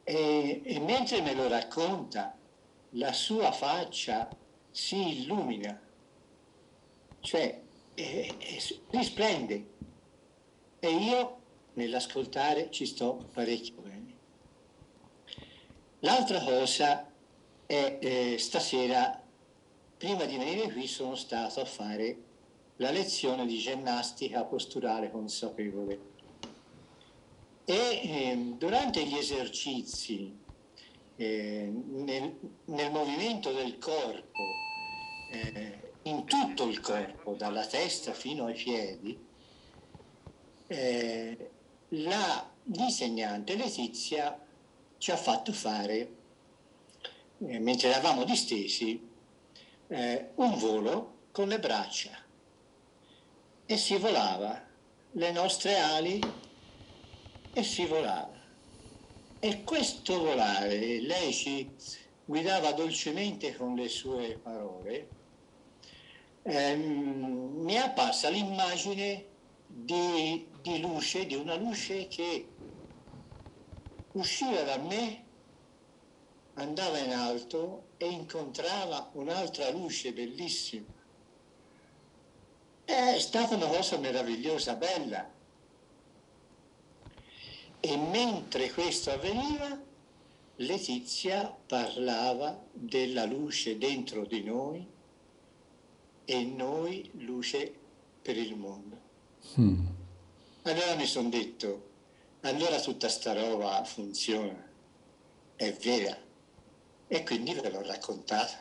E, 0.02 0.62
e 0.64 0.80
mentre 0.80 1.20
me 1.20 1.34
lo 1.34 1.46
racconta, 1.46 2.34
la 2.92 3.12
sua 3.12 3.52
faccia 3.52 4.30
si 4.70 5.24
illumina, 5.24 5.78
cioè 7.20 7.60
eh, 7.94 8.34
eh, 8.38 8.62
risplende. 8.88 9.76
E 10.80 10.90
io 10.90 11.38
nell'ascoltare 11.74 12.70
ci 12.70 12.86
sto 12.86 13.28
parecchio 13.34 13.82
bene. 13.82 14.14
L'altra 16.00 16.42
cosa 16.42 17.06
è 17.66 17.98
eh, 18.00 18.36
stasera, 18.38 19.22
prima 19.98 20.24
di 20.24 20.38
venire 20.38 20.72
qui, 20.72 20.86
sono 20.86 21.14
stato 21.14 21.60
a 21.60 21.66
fare 21.66 22.16
la 22.76 22.90
lezione 22.90 23.44
di 23.44 23.58
ginnastica 23.58 24.44
posturale 24.44 25.10
consapevole. 25.10 26.08
E 27.66 27.74
eh, 27.74 28.54
durante 28.56 29.04
gli 29.04 29.16
esercizi, 29.16 30.34
eh, 31.16 31.70
nel, 31.88 32.38
nel, 32.64 32.90
movimento 32.90 33.52
del 33.52 33.76
corpo, 33.76 34.42
eh, 35.30 35.92
in 36.04 36.24
tutto 36.24 36.66
il 36.66 36.80
corpo, 36.80 37.34
dalla 37.34 37.66
testa 37.66 38.14
fino 38.14 38.46
ai 38.46 38.54
piedi, 38.54 39.28
eh, 40.70 41.50
la 41.88 42.48
disegnante 42.62 43.56
Letizia 43.56 44.38
ci 44.98 45.10
ha 45.10 45.16
fatto 45.16 45.52
fare, 45.52 46.14
eh, 47.38 47.58
mentre 47.58 47.88
eravamo 47.88 48.22
distesi, 48.22 49.08
eh, 49.88 50.30
un 50.36 50.58
volo 50.58 51.18
con 51.32 51.48
le 51.48 51.58
braccia 51.58 52.16
e 53.66 53.76
si 53.76 53.96
volava, 53.96 54.64
le 55.12 55.32
nostre 55.32 55.76
ali 55.76 56.20
e 57.52 57.62
si 57.64 57.86
volava. 57.86 58.38
E 59.40 59.64
questo 59.64 60.20
volare, 60.20 61.00
lei 61.00 61.32
ci 61.32 61.68
guidava 62.24 62.70
dolcemente 62.72 63.56
con 63.56 63.74
le 63.74 63.88
sue 63.88 64.38
parole, 64.40 65.08
ehm, 66.42 67.54
mi 67.56 67.72
è 67.72 67.78
apparsa 67.78 68.28
l'immagine 68.28 69.24
di, 69.66 70.46
di 70.62 70.80
luce, 70.80 71.26
di 71.26 71.34
una 71.34 71.56
luce 71.56 72.06
che 72.08 72.48
usciva 74.12 74.62
da 74.62 74.78
me, 74.78 75.24
andava 76.54 76.98
in 76.98 77.12
alto 77.12 77.88
e 77.96 78.08
incontrava 78.08 79.10
un'altra 79.12 79.70
luce 79.70 80.12
bellissima. 80.12 80.98
È 82.84 83.18
stata 83.18 83.54
una 83.54 83.66
cosa 83.66 83.98
meravigliosa, 83.98 84.74
bella. 84.74 85.30
E 87.78 87.96
mentre 87.96 88.70
questo 88.72 89.10
avveniva, 89.10 89.88
Letizia 90.56 91.56
parlava 91.66 92.62
della 92.70 93.24
luce 93.24 93.78
dentro 93.78 94.26
di 94.26 94.42
noi 94.42 94.86
e 96.26 96.44
noi 96.44 97.10
luce 97.14 97.72
per 98.20 98.36
il 98.36 98.54
mondo. 98.56 99.00
Hmm. 99.54 99.86
Allora 100.62 100.94
mi 100.94 101.06
sono 101.06 101.30
detto, 101.30 101.88
allora 102.42 102.78
tutta 102.80 103.08
sta 103.08 103.32
roba 103.32 103.82
funziona, 103.84 104.62
è 105.56 105.72
vera. 105.72 106.14
E 107.08 107.22
quindi 107.24 107.54
ve 107.54 107.70
l'ho 107.70 107.82
raccontata. 107.82 108.58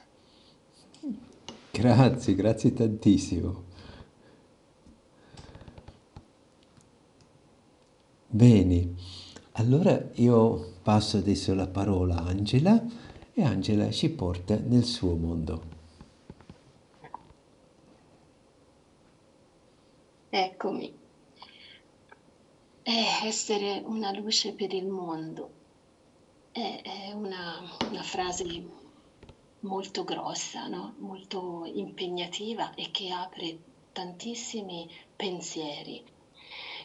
Grazie, 1.71 2.35
grazie 2.35 2.73
tantissimo. 2.73 3.63
Bene, 8.27 8.93
allora 9.53 10.01
io 10.13 10.75
passo 10.81 11.17
adesso 11.17 11.53
la 11.53 11.67
parola 11.67 12.15
a 12.15 12.27
Angela 12.27 12.81
e 13.33 13.43
Angela 13.43 13.91
ci 13.91 14.09
porta 14.09 14.55
nel 14.55 14.85
suo 14.85 15.15
mondo. 15.15 15.77
Eccomi 20.29 20.98
è 22.89 23.27
essere 23.27 23.83
una 23.85 24.11
luce 24.11 24.51
per 24.53 24.73
il 24.73 24.87
mondo. 24.87 25.51
È, 26.51 26.81
è 26.81 27.11
una, 27.11 27.61
una, 27.87 28.01
frase 28.01 28.67
molto 29.59 30.03
grossa, 30.03 30.65
no? 30.67 30.95
molto 30.97 31.69
impegnativa 31.71 32.73
e 32.73 32.89
che 32.89 33.11
apre 33.11 33.59
tantissimi 33.91 34.89
pensieri. 35.15 36.03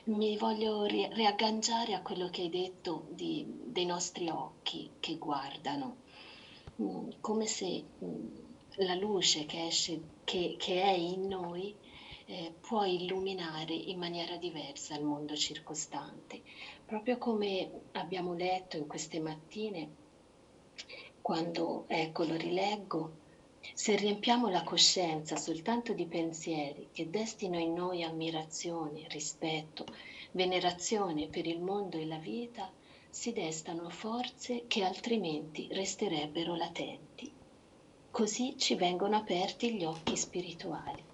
Mi 0.05 0.37
voglio 0.37 0.85
ri- 0.85 1.09
riagganciare 1.11 1.95
a 1.95 2.03
quello 2.03 2.29
che 2.29 2.43
hai 2.43 2.51
detto 2.51 3.07
di, 3.09 3.47
dei 3.64 3.87
nostri 3.87 4.29
occhi 4.29 4.90
che 5.01 5.17
guardano, 5.17 5.97
mm, 6.83 7.09
come 7.23 7.47
se 7.47 7.83
mm, 8.05 8.27
la 8.77 8.95
luce 8.95 9.47
che, 9.47 9.69
esce, 9.69 10.03
che, 10.25 10.57
che 10.59 10.83
è 10.83 10.93
in 10.93 11.29
noi 11.29 11.75
eh, 12.27 12.55
può 12.61 12.85
illuminare 12.85 13.75
in 13.75 13.99
maniera 13.99 14.37
diversa 14.37 14.97
il 14.97 15.05
mondo 15.05 15.37
circostante. 15.37 16.41
Proprio 16.85 17.19
come 17.19 17.83
abbiamo 17.93 18.35
letto 18.35 18.77
in 18.77 18.87
queste 18.87 19.21
mattine, 19.21 20.03
quando, 21.21 21.85
ecco, 21.87 22.25
lo 22.25 22.37
rileggo, 22.37 23.23
se 23.73 23.97
riempiamo 23.97 24.49
la 24.49 24.63
coscienza 24.63 25.37
soltanto 25.37 25.93
di 25.93 26.07
pensieri 26.07 26.89
che 26.93 27.09
destino 27.09 27.59
in 27.59 27.73
noi 27.73 28.03
ammirazione, 28.03 29.07
rispetto, 29.09 29.85
venerazione 30.33 31.29
per 31.29 31.47
il 31.47 31.61
mondo 31.61 31.97
e 31.97 32.07
la 32.07 32.19
vita, 32.19 32.71
si 33.09 33.33
destano 33.33 33.89
forze 33.91 34.65
che 34.67 34.83
altrimenti 34.83 35.69
resterebbero 35.71 36.57
latenti. 36.57 37.33
Così 38.11 38.57
ci 38.59 38.75
vengono 38.75 39.17
aperti 39.17 39.75
gli 39.75 39.85
occhi 39.85 40.17
spirituali 40.17 41.13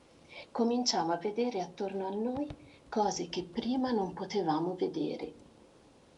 cominciamo 0.53 1.13
a 1.13 1.17
vedere 1.17 1.61
attorno 1.61 2.07
a 2.07 2.11
noi 2.11 2.47
cose 2.89 3.29
che 3.29 3.45
prima 3.45 3.93
non 3.93 4.13
potevamo 4.13 4.75
vedere. 4.75 5.33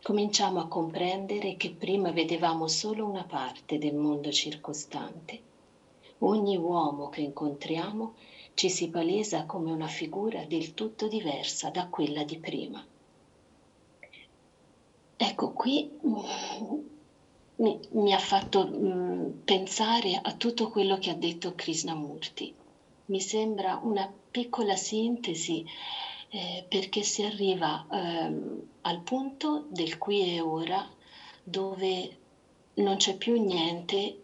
Cominciamo 0.03 0.59
a 0.59 0.69
comprendere 0.69 1.57
che 1.57 1.71
prima 1.71 2.11
vedevamo 2.11 2.67
solo 2.67 3.07
una 3.07 3.25
parte 3.25 3.79
del 3.79 3.95
mondo 3.95 4.33
circostante. 4.33 5.51
Ogni 6.19 6.57
uomo 6.57 7.09
che 7.09 7.21
incontriamo 7.21 8.15
ci 8.55 8.71
si 8.71 8.89
palesa 8.89 9.45
come 9.45 9.71
una 9.71 9.87
figura 9.87 10.45
del 10.45 10.75
tutto 10.75 11.09
diversa 11.09 11.71
da 11.71 11.87
quella 11.89 12.25
di 12.25 12.39
prima. 12.39 12.85
Ecco, 15.17 15.53
qui 15.53 15.91
mm, 16.07 16.81
mi, 17.57 17.81
mi 17.91 18.13
ha 18.13 18.19
fatto 18.19 18.67
mm, 18.67 19.31
pensare 19.45 20.19
a 20.21 20.33
tutto 20.33 20.69
quello 20.69 20.99
che 20.99 21.11
ha 21.11 21.15
detto 21.15 21.55
Krishnamurti 21.55 22.55
mi 23.13 23.21
sembra 23.21 23.79
una 23.83 24.11
piccola 24.31 24.75
sintesi 24.75 25.63
eh, 26.31 26.65
perché 26.67 27.03
si 27.03 27.23
arriva 27.23 27.85
ehm, 27.91 28.59
al 28.81 29.01
punto 29.03 29.67
del 29.69 29.99
qui 29.99 30.35
e 30.35 30.41
ora 30.41 30.83
dove 31.43 32.21
non 32.75 32.97
c'è 32.97 33.15
più 33.15 33.39
niente, 33.39 34.17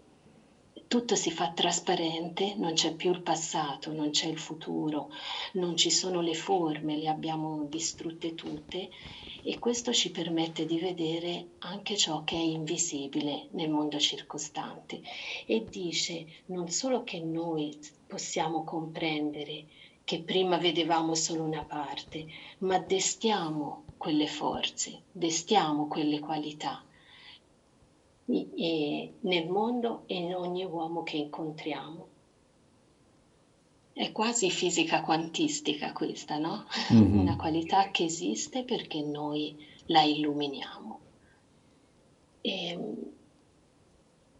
tutto 0.86 1.14
si 1.16 1.30
fa 1.30 1.48
trasparente, 1.48 2.54
non 2.56 2.72
c'è 2.72 2.94
più 2.94 3.10
il 3.10 3.20
passato, 3.20 3.92
non 3.92 4.08
c'è 4.10 4.26
il 4.26 4.38
futuro, 4.38 5.08
non 5.52 5.76
ci 5.76 5.90
sono 5.90 6.22
le 6.22 6.32
forme, 6.32 6.96
le 6.96 7.08
abbiamo 7.08 7.64
distrutte 7.64 8.34
tutte 8.34 8.88
e 9.42 9.58
questo 9.58 9.92
ci 9.92 10.10
permette 10.10 10.64
di 10.64 10.78
vedere 10.78 11.48
anche 11.58 11.94
ciò 11.94 12.22
che 12.24 12.36
è 12.36 12.40
invisibile 12.40 13.48
nel 13.50 13.68
mondo 13.68 13.98
circostante. 13.98 15.02
E 15.44 15.68
dice 15.68 16.24
non 16.46 16.68
solo 16.68 17.02
che 17.02 17.20
noi 17.20 17.76
possiamo 18.08 18.64
comprendere 18.64 19.66
che 20.02 20.22
prima 20.22 20.56
vedevamo 20.56 21.14
solo 21.14 21.42
una 21.42 21.64
parte, 21.64 22.26
ma 22.58 22.78
destiamo 22.78 23.84
quelle 23.98 24.26
forze, 24.26 25.02
destiamo 25.12 25.86
quelle 25.86 26.18
qualità 26.18 26.82
nel 28.24 29.48
mondo 29.48 30.02
e 30.06 30.16
in 30.16 30.34
ogni 30.34 30.64
uomo 30.64 31.02
che 31.02 31.18
incontriamo. 31.18 32.06
È 33.92 34.12
quasi 34.12 34.50
fisica 34.50 35.00
quantistica 35.02 35.92
questa, 35.92 36.38
no? 36.38 36.66
Mm-hmm. 36.92 37.18
Una 37.18 37.36
qualità 37.36 37.90
che 37.90 38.04
esiste 38.04 38.64
perché 38.64 39.02
noi 39.02 39.56
la 39.86 40.02
illuminiamo. 40.02 41.00
E 42.40 42.78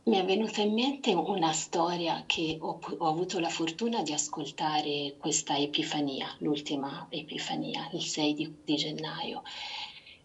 mi 0.09 0.17
è 0.17 0.25
venuta 0.25 0.63
in 0.63 0.73
mente 0.73 1.13
una 1.13 1.53
storia 1.53 2.25
che 2.25 2.57
ho, 2.59 2.79
ho, 2.81 3.07
avuto 3.07 3.39
la 3.41 3.51
fortuna 3.51 4.03
di 4.03 4.15
ascoltare 4.15 5.17
questa 5.19 5.59
Epifania, 5.59 6.35
l'ultima 6.39 7.07
Epifania, 7.11 7.87
il 7.93 8.03
6 8.03 8.35
di, 8.35 8.55
di 8.65 8.77
gennaio. 8.77 9.43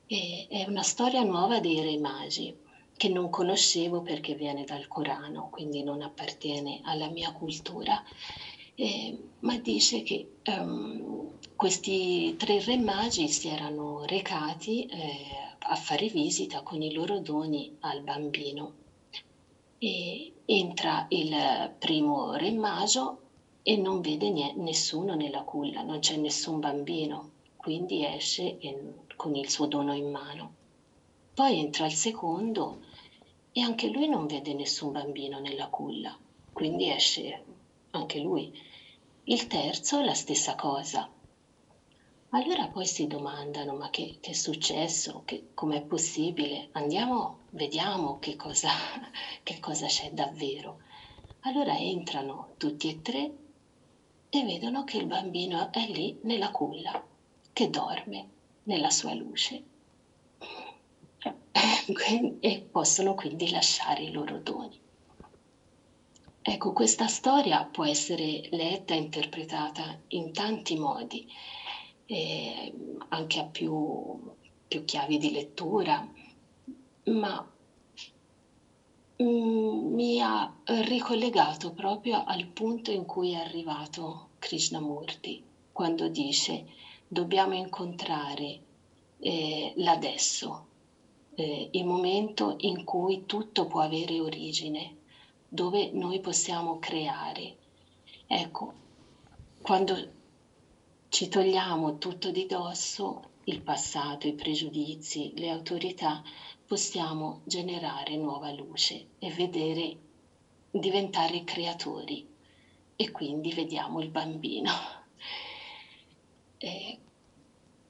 E, 0.08 0.48
è 0.50 0.64
una 0.70 0.84
storia 0.84 1.22
nuova 1.24 1.60
dei 1.60 1.82
Re 1.82 1.98
Magi 1.98 2.56
che 2.96 3.10
non 3.10 3.30
conoscevo 3.30 4.02
perché 4.02 4.36
viene 4.36 4.64
dal 4.64 4.88
Corano, 4.88 5.50
quindi 5.52 5.84
non 5.84 6.02
appartiene 6.02 6.80
alla 6.84 7.10
mia 7.10 7.34
cultura. 7.34 8.02
Eh, 8.76 9.18
ma 9.40 9.58
dice 9.58 10.02
che 10.02 10.28
um, 10.46 11.30
questi 11.58 12.36
tre 12.38 12.64
re 12.64 12.78
magi 12.78 13.28
si 13.28 13.50
erano 13.50 14.06
recati 14.06 14.86
eh, 14.86 15.28
a 15.60 15.76
fare 15.76 16.08
visita 16.08 16.62
con 16.62 16.82
i 16.82 16.94
loro 16.94 17.20
doni 17.20 17.76
al 17.82 18.02
bambino 18.02 18.82
e 19.86 20.32
entra 20.46 21.06
il 21.10 21.70
primo 21.78 22.36
re 22.36 22.52
maggio 22.52 23.18
e 23.62 23.76
non 23.76 24.00
vede 24.00 24.30
nie- 24.30 24.54
nessuno 24.56 25.14
nella 25.14 25.42
culla, 25.42 25.82
non 25.82 26.00
c'è 26.00 26.16
nessun 26.16 26.60
bambino, 26.60 27.32
quindi 27.58 28.06
esce 28.06 28.56
in, 28.60 29.04
con 29.18 29.36
il 29.36 29.50
suo 29.50 29.66
dono 29.66 29.94
in 29.94 30.10
mano. 30.10 30.52
Poi 31.34 31.58
entra 31.60 31.86
il 31.86 31.92
secondo 31.92 32.80
e 33.52 33.60
anche 33.60 33.90
lui 33.90 34.08
non 34.08 34.26
vede 34.26 34.54
nessun 34.54 34.92
bambino 34.92 35.40
nella 35.40 35.68
culla, 35.68 36.18
quindi 36.54 36.90
esce 36.90 37.44
anche 37.90 38.20
lui. 38.20 38.50
Il 39.26 39.48
terzo 39.48 40.00
la 40.00 40.14
stessa 40.14 40.56
cosa, 40.56 41.10
allora 42.36 42.68
poi 42.68 42.86
si 42.86 43.06
domandano, 43.06 43.74
ma 43.74 43.90
che, 43.90 44.16
che 44.20 44.32
è 44.32 44.34
successo? 44.34 45.24
Com'è 45.54 45.82
possibile? 45.82 46.68
Andiamo, 46.72 47.38
vediamo 47.52 48.18
che 48.20 48.36
cosa, 48.36 48.70
che 49.44 49.60
cosa 49.60 49.86
c'è 49.86 50.10
davvero. 50.10 50.78
Allora 51.42 51.78
entrano 51.78 52.54
tutti 52.58 52.88
e 52.88 52.98
tre 53.02 53.30
e 54.30 54.44
vedono 54.44 54.84
che 54.84 54.98
il 54.98 55.06
bambino 55.06 55.72
è 55.72 55.86
lì 55.86 56.16
nella 56.22 56.50
culla, 56.50 57.00
che 57.54 57.70
dorme 57.70 58.26
nella 58.64 58.90
sua 58.90 59.14
luce. 59.14 59.62
e 62.40 62.62
possono 62.72 63.14
quindi 63.14 63.52
lasciare 63.52 64.04
i 64.04 64.12
loro 64.12 64.40
doni. 64.40 64.80
Ecco, 66.42 66.74
questa 66.74 67.08
storia 67.08 67.64
può 67.64 67.86
essere 67.86 68.42
letta 68.50 68.96
e 68.96 68.98
interpretata 68.98 69.96
in 70.10 70.32
tanti 70.32 70.76
modi 70.76 71.26
eh, 72.06 72.74
anche 73.10 73.40
a 73.40 73.44
più, 73.44 74.20
più, 74.68 74.86
chiavi 74.86 75.18
di 75.18 75.32
lettura, 75.32 76.08
ma 77.06 77.52
mm, 79.22 79.94
mi 79.94 80.22
ha 80.22 80.54
ricollegato 80.64 81.72
proprio 81.72 82.24
al 82.26 82.46
punto 82.46 82.92
in 82.92 83.06
cui 83.06 83.32
è 83.34 83.36
arrivato 83.38 84.30
Krishnamurti, 84.40 85.44
quando 85.72 86.08
dice 86.08 86.66
dobbiamo 87.08 87.54
incontrare 87.54 88.60
eh, 89.20 89.74
l'adesso, 89.78 90.66
eh, 91.36 91.70
il 91.72 91.86
momento 91.86 92.56
in 92.60 92.84
cui 92.84 93.26
tutto 93.26 93.66
può 93.66 93.82
avere 93.82 94.20
origine, 94.20 94.98
dove 95.48 95.92
noi 95.92 96.20
possiamo 96.20 96.80
creare. 96.80 97.56
Ecco, 98.28 98.74
quando 99.62 100.22
ci 101.14 101.28
togliamo 101.28 102.00
tutto 102.00 102.32
di 102.32 102.48
dosso, 102.48 103.34
il 103.44 103.62
passato, 103.62 104.26
i 104.26 104.34
pregiudizi, 104.34 105.34
le 105.36 105.52
autorità, 105.52 106.24
possiamo 106.66 107.42
generare 107.44 108.18
nuova 108.18 108.52
luce 108.52 109.10
e 109.20 109.30
vedere, 109.30 109.96
diventare 110.72 111.44
creatori 111.44 112.28
e 112.96 113.12
quindi 113.12 113.54
vediamo 113.54 114.02
il 114.02 114.10
bambino. 114.10 114.72
E 116.58 116.98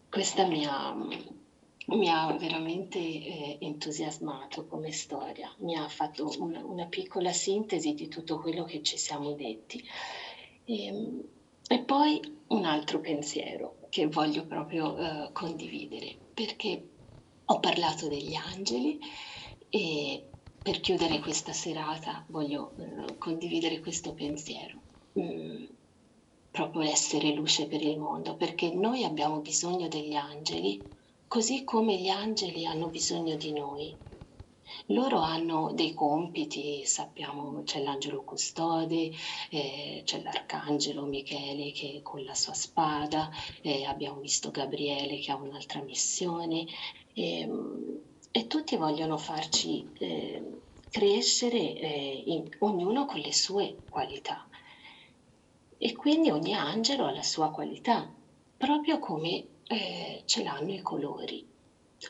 questa 0.09 0.45
mi 0.45 0.65
ha, 0.65 0.93
mi 0.93 2.09
ha 2.09 2.33
veramente 2.33 2.99
eh, 2.99 3.57
entusiasmato 3.61 4.65
come 4.65 4.91
storia, 4.91 5.49
mi 5.59 5.77
ha 5.77 5.87
fatto 5.87 6.29
una, 6.39 6.61
una, 6.65 6.87
piccola 6.87 7.31
sintesi 7.31 7.93
di 7.93 8.09
tutto 8.09 8.37
quello 8.41 8.65
che 8.65 8.83
ci 8.83 8.97
siamo 8.97 9.31
detti. 9.31 9.81
E, 10.65 10.85
ehm, 10.87 11.23
e 11.69 11.79
poi 11.79 12.19
un 12.47 12.65
altro 12.65 12.99
pensiero 12.99 13.77
che 13.89 14.07
voglio 14.07 14.45
proprio 14.45 14.97
eh, 14.97 15.31
condividere, 15.31 16.17
perché 16.33 16.89
ho 17.45 17.59
parlato 17.59 18.07
degli 18.07 18.35
angeli 18.35 18.99
e 19.69 20.23
per 20.61 20.79
chiudere 20.79 21.19
questa 21.19 21.51
serata 21.51 22.25
voglio 22.29 22.73
eh, 22.77 23.17
condividere 23.17 23.79
questo 23.79 24.13
pensiero. 24.13 24.81
Mm, 25.19 25.65
proprio 26.49 26.81
essere 26.83 27.33
luce 27.33 27.67
per 27.67 27.81
il 27.81 27.99
mondo, 27.99 28.35
perché 28.35 28.71
noi 28.73 29.03
abbiamo 29.03 29.39
bisogno 29.39 29.87
degli 29.87 30.13
angeli, 30.13 30.81
così 31.27 31.63
come 31.63 31.97
gli 31.97 32.09
angeli 32.09 32.65
hanno 32.65 32.87
bisogno 32.87 33.35
di 33.35 33.51
noi. 33.51 33.97
Loro 34.87 35.19
hanno 35.19 35.71
dei 35.73 35.93
compiti, 35.93 36.85
sappiamo 36.85 37.63
c'è 37.63 37.81
l'angelo 37.81 38.23
custode, 38.23 39.11
eh, 39.49 40.01
c'è 40.05 40.21
l'arcangelo 40.21 41.05
Michele 41.05 41.71
che 41.71 42.01
con 42.03 42.23
la 42.23 42.33
sua 42.33 42.53
spada, 42.53 43.29
eh, 43.61 43.85
abbiamo 43.85 44.19
visto 44.19 44.51
Gabriele 44.51 45.19
che 45.19 45.31
ha 45.31 45.35
un'altra 45.35 45.81
missione 45.81 46.65
e, 47.13 47.39
ehm, 47.39 47.99
e 48.31 48.47
tutti 48.47 48.75
vogliono 48.75 49.17
farci 49.17 49.91
eh, 49.99 50.61
crescere 50.89 51.57
eh, 51.57 52.23
in, 52.25 52.47
ognuno 52.59 53.05
con 53.05 53.19
le 53.19 53.33
sue 53.33 53.83
qualità. 53.89 54.47
E 55.77 55.95
quindi 55.95 56.29
ogni 56.29 56.53
angelo 56.53 57.05
ha 57.05 57.11
la 57.11 57.23
sua 57.23 57.51
qualità, 57.51 58.11
proprio 58.57 58.99
come 58.99 59.47
eh, 59.67 60.23
ce 60.25 60.43
l'hanno 60.43 60.71
i 60.73 60.81
colori. 60.81 61.52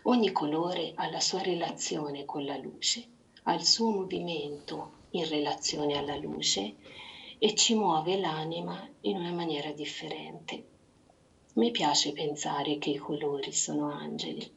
Ogni 0.02 0.32
colore 0.32 0.92
ha 0.96 1.10
la 1.10 1.20
sua 1.20 1.42
relazione 1.42 2.26
con 2.26 2.44
la 2.44 2.58
luce, 2.58 3.08
ha 3.44 3.54
il 3.54 3.64
suo 3.64 3.92
movimento 3.92 5.04
in 5.12 5.28
relazione 5.30 5.98
alla 5.98 6.16
luce 6.18 6.76
e 7.38 7.54
ci 7.56 7.76
muove 7.76 8.18
l'anima 8.18 8.90
in 9.02 9.18
una 9.18 9.32
maniera 9.32 9.72
differente. 9.72 10.68
Mi 11.54 11.72
piace 11.72 12.12
pensare 12.12 12.78
che 12.80 12.90
i 12.90 12.98
colori 12.98 13.52
sono 13.54 13.92
angeli, 13.92 14.52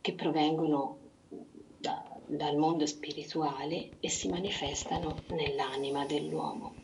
che 0.00 0.14
provengono 0.14 0.98
da, 1.28 2.02
dal 2.26 2.56
mondo 2.56 2.86
spirituale 2.86 3.96
e 4.00 4.08
si 4.08 4.28
manifestano 4.28 5.24
nell'anima 5.28 6.06
dell'uomo 6.06 6.74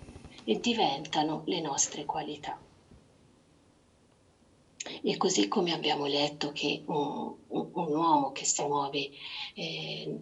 e 0.45 0.61
diventano 0.61 1.43
le 1.47 1.61
nostre 1.61 2.05
qualità. 2.05 2.61
E 5.03 5.17
così 5.17 5.49
come 5.49 5.73
abbiamo 5.73 6.07
letto 6.07 6.53
che 6.53 6.83
un, 6.87 7.35
un, 7.49 7.71
uomo 7.75 8.33
che 8.33 8.45
si 8.45 8.63
muove 8.63 9.11
eh, 9.55 10.19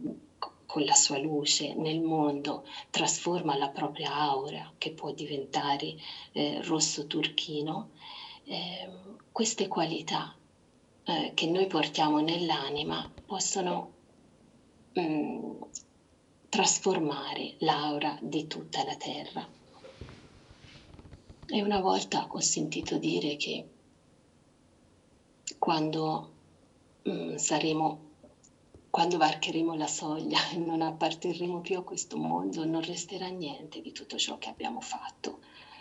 con 0.66 0.82
la 0.82 0.94
sua 0.94 1.18
luce 1.18 1.74
nel 1.74 2.00
mondo 2.00 2.66
trasforma 2.90 3.56
la 3.56 3.68
propria 3.68 4.12
aura, 4.14 4.72
che 4.78 4.92
può 4.92 5.12
diventare 5.12 5.94
eh, 6.32 6.60
rosso 6.62 7.06
turchino, 7.06 7.90
eh, 8.44 8.90
queste 9.30 9.68
qualità 9.68 10.36
eh, 11.04 11.32
che 11.34 11.46
noi 11.46 11.66
portiamo 11.66 12.20
nell'anima 12.20 13.08
possono 13.26 13.92
mh, 14.94 15.00
mm, 15.00 15.52
trasformare 16.48 17.54
l'aura 17.58 18.18
di 18.20 18.46
tutta 18.46 18.84
la 18.84 18.96
terra. 18.96 19.48
E 21.46 21.62
una 21.62 21.80
volta 21.80 22.26
ho 22.30 22.40
sentito 22.40 22.96
dire 22.96 23.36
che 23.36 23.68
quando 25.58 26.32
mm, 27.08 27.36
saremo, 27.36 28.00
quando 28.90 29.16
varcheremo 29.18 29.74
la 29.74 29.86
soglia 29.86 30.38
e 30.50 30.56
non 30.56 30.82
apparterremo 30.82 31.60
più 31.60 31.78
a 31.78 31.82
questo 31.82 32.16
mondo, 32.16 32.64
non 32.64 32.82
resterà 32.82 33.28
niente 33.28 33.80
di 33.80 33.92
tutto 33.92 34.16
ciò 34.16 34.38
che 34.38 34.48
abbiamo 34.48 34.80
fatto, 34.80 35.40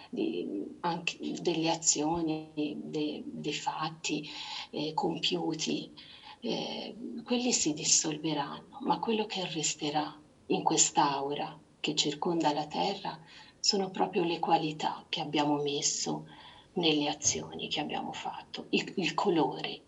di, 0.09 0.77
anche 0.81 1.17
delle 1.41 1.69
azioni, 1.69 2.51
de, 2.53 3.23
dei 3.25 3.53
fatti 3.53 4.27
eh, 4.71 4.93
compiuti. 4.93 5.91
Eh, 6.39 6.95
quelli 7.23 7.53
si 7.53 7.73
dissolveranno, 7.73 8.79
ma 8.81 8.99
quello 8.99 9.25
che 9.25 9.45
resterà 9.47 10.19
in 10.47 10.61
quest'aura 10.61 11.57
che 11.79 11.95
circonda 11.95 12.51
la 12.53 12.67
terra 12.67 13.17
sono 13.59 13.89
proprio 13.91 14.25
le 14.25 14.39
qualità 14.39 15.05
che 15.07 15.21
abbiamo 15.21 15.55
messo 15.61 16.25
nelle 16.73 17.09
azioni 17.09 17.67
che 17.67 17.79
abbiamo 17.79 18.11
fatto, 18.13 18.67
il, 18.69 18.93
il 18.97 19.13
colore 19.13 19.81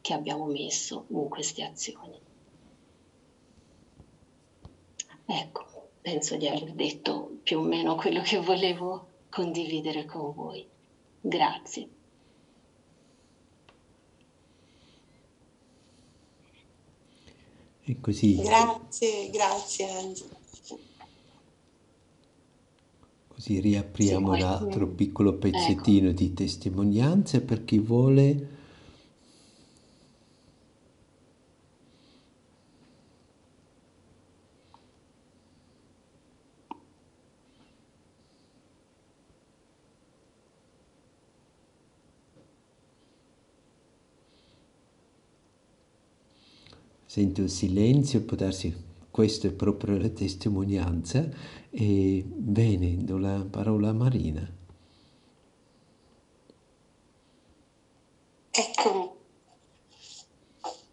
che 0.00 0.12
abbiamo 0.14 0.46
messo 0.46 1.06
in 1.08 1.28
queste 1.28 1.64
azioni. 1.64 2.18
Ecco, 5.26 5.90
penso 6.00 6.36
di 6.36 6.48
aver 6.48 6.72
detto 6.72 7.38
più 7.42 7.58
o 7.58 7.62
meno 7.62 7.94
quello 7.96 8.22
che 8.22 8.38
volevo 8.38 9.08
condividere 9.28 10.06
con 10.06 10.32
voi. 10.32 10.66
Grazie. 11.20 11.88
E 17.84 18.00
così. 18.00 18.36
Grazie, 18.36 19.30
grazie 19.30 19.90
Angela. 19.90 20.37
Così 23.38 23.60
riapriamo 23.60 24.34
Sì, 24.34 24.40
l'altro 24.40 24.88
mm, 24.88 24.94
piccolo 24.96 25.30
ecco. 25.30 25.38
pezzettino 25.38 26.10
di 26.10 26.34
testimonianze 26.34 27.40
per 27.40 27.64
chi 27.64 27.78
vuole. 27.78 28.48
Sento 47.06 47.42
il 47.42 47.50
silenzio, 47.50 48.22
può 48.22 48.36
darsi 48.36 48.74
questo 49.18 49.48
è 49.48 49.50
proprio 49.50 49.98
la 49.98 50.10
testimonianza. 50.10 51.28
E 51.70 52.22
bene, 52.24 53.02
do 53.02 53.18
la 53.18 53.44
parola 53.50 53.88
a 53.88 53.92
Marina. 53.92 54.48
Eccomi. 58.48 59.10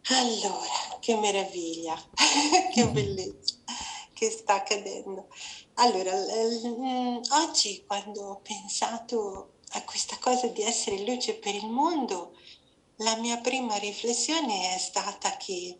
Allora, 0.08 0.98
che 1.00 1.16
meraviglia, 1.18 1.96
che 2.74 2.90
bellezza 2.90 3.54
che 4.12 4.32
sta 4.32 4.56
accadendo. 4.56 5.28
Allora, 5.76 6.14
oggi 7.44 7.84
quando 7.86 8.22
ho 8.22 8.40
pensato 8.42 9.58
a 9.74 9.84
questa 9.84 10.18
cosa 10.20 10.48
di 10.48 10.64
essere 10.64 11.06
luce 11.06 11.36
per 11.36 11.54
il 11.54 11.68
mondo, 11.68 12.36
la 12.98 13.18
mia 13.18 13.38
prima 13.38 13.76
riflessione 13.76 14.74
è 14.74 14.80
stata 14.80 15.38
che 15.38 15.78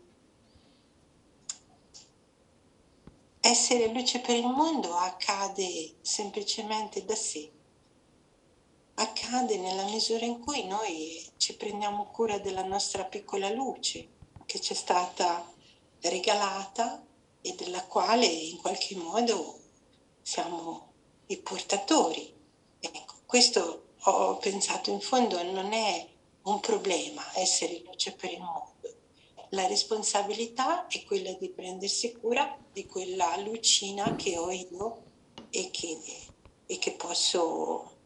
essere 3.48 3.86
luce 3.90 4.22
per 4.22 4.36
il 4.36 4.48
mondo 4.48 4.96
accade 4.96 5.98
semplicemente 6.02 7.06
da 7.06 7.16
sé. 7.16 7.48
Accade 8.96 9.58
nella 9.58 9.84
misura 9.84 10.26
in 10.26 10.40
cui 10.40 10.66
noi 10.66 11.24
ci 11.38 11.56
prendiamo 11.56 12.08
cura 12.08 12.40
della 12.40 12.64
nostra 12.64 13.06
piccola 13.06 13.52
luce 13.52 14.08
che 14.48 14.60
ci 14.60 14.74
è 14.74 14.76
stata 14.76 15.48
regalata 16.02 17.06
e 17.42 17.54
della 17.54 17.84
quale 17.84 18.26
in 18.26 18.58
qualche 18.58 18.96
modo 18.96 19.60
siamo 20.24 20.94
i 21.28 21.38
portatori. 21.38 22.34
Ecco, 22.80 23.14
questo 23.28 23.90
ho 24.06 24.38
pensato 24.38 24.90
in 24.90 25.02
fondo 25.02 25.42
non 25.44 25.72
è 25.72 26.08
un 26.44 26.60
problema 26.62 27.24
essere 27.36 27.84
luce 27.86 28.12
per 28.14 28.32
il 28.32 28.40
mondo. 28.40 28.75
La 29.56 29.68
responsabilità 29.68 30.86
è 30.88 31.02
quella 31.06 31.32
di 31.32 31.50
prendersi 31.50 32.12
cura 32.12 32.60
di 32.74 32.86
quella 32.86 33.38
lucina 33.38 34.14
che 34.18 34.38
ho 34.38 34.52
io 34.52 35.04
e 35.50 35.70
che, 35.72 35.98
e 36.66 36.78
che 36.78 36.92
posso 36.92 38.00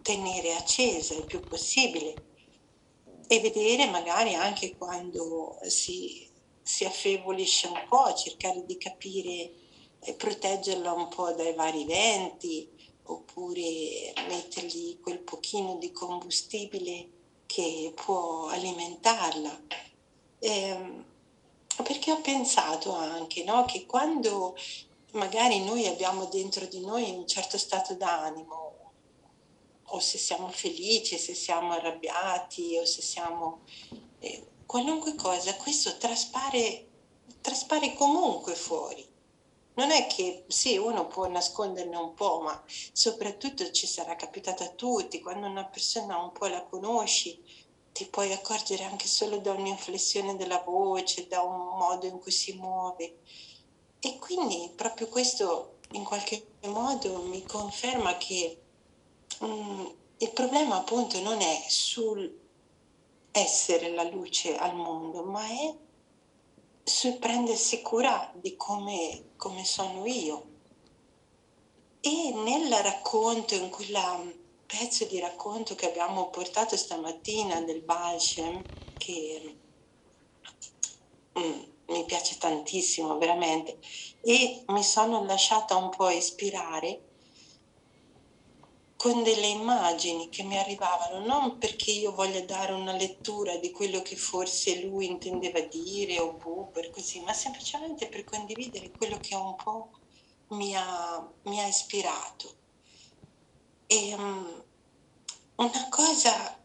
tenere 0.00 0.54
accesa 0.54 1.14
il 1.14 1.24
più 1.24 1.40
possibile 1.40 2.14
e 3.26 3.40
vedere 3.40 3.90
magari 3.90 4.34
anche 4.34 4.76
quando 4.76 5.58
si, 5.66 6.30
si 6.62 6.84
affievolisce 6.84 7.66
un 7.66 7.84
po', 7.88 8.14
cercare 8.14 8.64
di 8.64 8.78
capire 8.78 9.50
e 9.98 10.14
proteggerla 10.14 10.92
un 10.92 11.08
po' 11.08 11.32
dai 11.32 11.52
vari 11.54 11.84
venti 11.84 12.70
oppure 13.06 14.12
mettergli 14.28 15.00
quel 15.00 15.18
pochino 15.18 15.78
di 15.78 15.90
combustibile 15.90 17.08
che 17.46 17.92
può 17.92 18.46
alimentarla. 18.46 19.90
Eh, 20.44 21.04
perché 21.84 22.10
ho 22.10 22.20
pensato 22.20 22.92
anche 22.92 23.44
no, 23.44 23.64
che 23.64 23.86
quando 23.86 24.56
magari 25.12 25.60
noi 25.64 25.86
abbiamo 25.86 26.24
dentro 26.24 26.66
di 26.66 26.80
noi 26.80 27.10
un 27.10 27.28
certo 27.28 27.56
stato 27.58 27.94
d'animo, 27.94 28.92
o 29.84 30.00
se 30.00 30.18
siamo 30.18 30.48
felici, 30.48 31.16
se 31.16 31.34
siamo 31.34 31.72
arrabbiati, 31.74 32.76
o 32.76 32.84
se 32.84 33.02
siamo 33.02 33.60
eh, 34.18 34.46
qualunque 34.66 35.14
cosa, 35.14 35.54
questo 35.54 35.96
traspare, 35.96 36.88
traspare 37.40 37.94
comunque 37.94 38.56
fuori. 38.56 39.08
Non 39.74 39.92
è 39.92 40.08
che 40.08 40.44
sì, 40.48 40.76
uno 40.76 41.06
può 41.06 41.28
nasconderne 41.28 41.96
un 41.96 42.14
po', 42.14 42.40
ma 42.40 42.62
soprattutto 42.92 43.70
ci 43.70 43.86
sarà 43.86 44.16
capitato 44.16 44.64
a 44.64 44.70
tutti, 44.70 45.20
quando 45.20 45.46
una 45.46 45.66
persona 45.66 46.18
un 46.18 46.32
po' 46.32 46.46
la 46.46 46.64
conosci, 46.64 47.40
ti 47.92 48.06
puoi 48.06 48.32
accorgere 48.32 48.84
anche 48.84 49.06
solo 49.06 49.38
da 49.38 49.52
un'inflessione 49.52 50.36
della 50.36 50.62
voce, 50.64 51.26
da 51.28 51.42
un 51.42 51.76
modo 51.76 52.06
in 52.06 52.18
cui 52.18 52.32
si 52.32 52.54
muove. 52.54 53.18
E 54.00 54.18
quindi 54.18 54.70
proprio 54.74 55.08
questo 55.08 55.78
in 55.92 56.04
qualche 56.04 56.44
modo 56.62 57.22
mi 57.22 57.42
conferma 57.42 58.16
che 58.16 58.58
mm, 59.44 59.86
il 60.18 60.30
problema 60.32 60.76
appunto 60.76 61.20
non 61.20 61.40
è 61.40 61.64
sul 61.68 62.40
essere 63.32 63.90
la 63.90 64.04
luce 64.04 64.56
al 64.56 64.74
mondo, 64.74 65.24
ma 65.24 65.46
è 65.46 65.74
sul 66.84 67.16
prendersi 67.18 67.80
cura 67.80 68.30
di 68.34 68.56
come, 68.56 69.32
come 69.36 69.64
sono 69.64 70.06
io. 70.06 70.50
E 72.00 72.32
nel 72.34 72.70
racconto, 72.82 73.54
in 73.54 73.70
quella 73.70 74.20
pezzo 74.78 75.04
di 75.04 75.20
racconto 75.20 75.74
che 75.74 75.86
abbiamo 75.86 76.30
portato 76.30 76.78
stamattina 76.78 77.60
del 77.60 77.82
Balshem, 77.82 78.64
che 78.96 79.58
mm, 81.38 81.62
mi 81.88 82.04
piace 82.06 82.38
tantissimo 82.38 83.18
veramente, 83.18 83.78
e 84.22 84.64
mi 84.68 84.82
sono 84.82 85.24
lasciata 85.24 85.76
un 85.76 85.90
po' 85.90 86.08
ispirare 86.08 87.02
con 88.96 89.22
delle 89.22 89.48
immagini 89.48 90.30
che 90.30 90.42
mi 90.42 90.56
arrivavano, 90.56 91.22
non 91.26 91.58
perché 91.58 91.90
io 91.90 92.14
voglia 92.14 92.40
dare 92.40 92.72
una 92.72 92.96
lettura 92.96 93.56
di 93.56 93.70
quello 93.72 94.00
che 94.00 94.16
forse 94.16 94.80
lui 94.80 95.06
intendeva 95.06 95.60
dire 95.60 96.18
o 96.18 96.32
Buber, 96.32 96.88
così, 96.88 97.20
ma 97.20 97.34
semplicemente 97.34 98.08
per 98.08 98.24
condividere 98.24 98.92
quello 98.92 99.18
che 99.20 99.34
un 99.34 99.54
po' 99.54 99.90
mi 100.50 100.74
ha, 100.74 101.30
mi 101.42 101.60
ha 101.60 101.66
ispirato. 101.66 102.61
E 103.94 104.14
um, 104.14 104.64
una 105.56 105.88
cosa, 105.90 106.58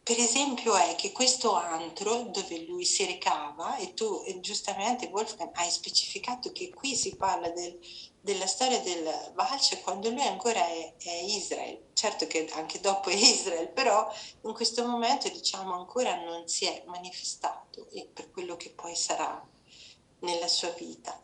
per 0.00 0.16
esempio, 0.16 0.76
è 0.76 0.94
che 0.94 1.10
questo 1.10 1.54
antro 1.54 2.22
dove 2.30 2.64
lui 2.66 2.84
si 2.84 3.04
recava, 3.04 3.74
e 3.78 3.94
tu 3.94 4.22
e 4.24 4.38
giustamente 4.38 5.06
Wolfgang 5.06 5.50
hai 5.56 5.68
specificato 5.68 6.52
che 6.52 6.72
qui 6.72 6.94
si 6.94 7.16
parla 7.16 7.50
del, 7.50 7.80
della 8.20 8.46
storia 8.46 8.78
del 8.78 9.32
Valce 9.34 9.80
quando 9.80 10.08
lui 10.10 10.22
ancora 10.22 10.64
è, 10.64 10.94
è 10.98 11.10
Israele, 11.10 11.88
certo 11.94 12.28
che 12.28 12.48
anche 12.52 12.78
dopo 12.78 13.10
è 13.10 13.14
Israele, 13.14 13.66
però 13.66 14.08
in 14.42 14.52
questo 14.52 14.86
momento 14.86 15.28
diciamo 15.28 15.74
ancora 15.74 16.14
non 16.22 16.46
si 16.46 16.64
è 16.64 16.84
manifestato 16.86 17.88
per 18.12 18.30
quello 18.30 18.56
che 18.56 18.70
poi 18.70 18.94
sarà 18.94 19.44
nella 20.20 20.46
sua 20.46 20.70
vita. 20.70 21.20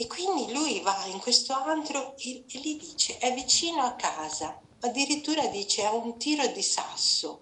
E 0.00 0.06
quindi 0.06 0.52
lui 0.52 0.78
va 0.78 1.06
in 1.06 1.18
questo 1.18 1.52
antro 1.54 2.16
e, 2.18 2.44
e 2.48 2.58
gli 2.60 2.78
dice 2.78 3.18
è 3.18 3.34
vicino 3.34 3.82
a 3.82 3.94
casa, 3.94 4.56
addirittura 4.78 5.44
dice 5.46 5.84
a 5.84 5.92
un 5.92 6.16
tiro 6.16 6.46
di 6.46 6.62
sasso. 6.62 7.40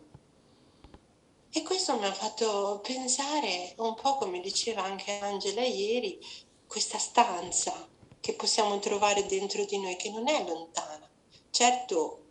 E 1.51 1.63
questo 1.63 1.99
mi 1.99 2.07
ha 2.07 2.15
fatto 2.15 2.81
pensare 2.83 3.75
un 3.77 3.95
po' 3.95 4.17
come 4.17 4.41
diceva 4.41 4.85
anche 4.85 5.19
Angela 5.19 5.67
ieri, 5.67 6.19
questa 6.67 6.97
stanza 6.97 7.89
che 8.21 8.33
possiamo 8.33 8.79
trovare 8.79 9.27
dentro 9.27 9.67
di 9.67 9.79
noi 9.79 9.97
che 9.97 10.09
non 10.09 10.27
è 10.27 10.43
lontana. 10.43 11.07
Certo 11.51 12.23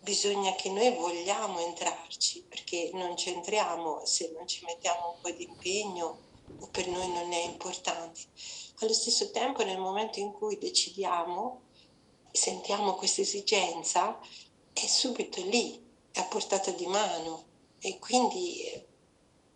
bisogna 0.00 0.54
che 0.54 0.70
noi 0.70 0.94
vogliamo 0.94 1.58
entrarci 1.58 2.42
perché 2.48 2.88
non 2.94 3.18
ci 3.18 3.34
entriamo 3.34 4.06
se 4.06 4.32
non 4.34 4.46
ci 4.46 4.64
mettiamo 4.64 5.12
un 5.14 5.20
po' 5.20 5.30
di 5.30 5.44
impegno 5.44 6.32
o 6.58 6.68
per 6.68 6.86
noi 6.88 7.08
non 7.08 7.32
è 7.32 7.44
importante 7.44 8.20
allo 8.80 8.92
stesso 8.92 9.30
tempo 9.30 9.64
nel 9.64 9.78
momento 9.78 10.18
in 10.18 10.32
cui 10.32 10.58
decidiamo, 10.58 11.62
sentiamo 12.30 12.94
questa 12.94 13.20
esigenza, 13.20 14.18
è 14.72 14.86
subito 14.86 15.42
lì, 15.44 15.80
è 16.10 16.20
a 16.20 16.24
portata 16.24 16.70
di 16.72 16.86
mano 16.86 17.44
e 17.78 17.98
quindi 17.98 18.62
eh, 18.62 18.86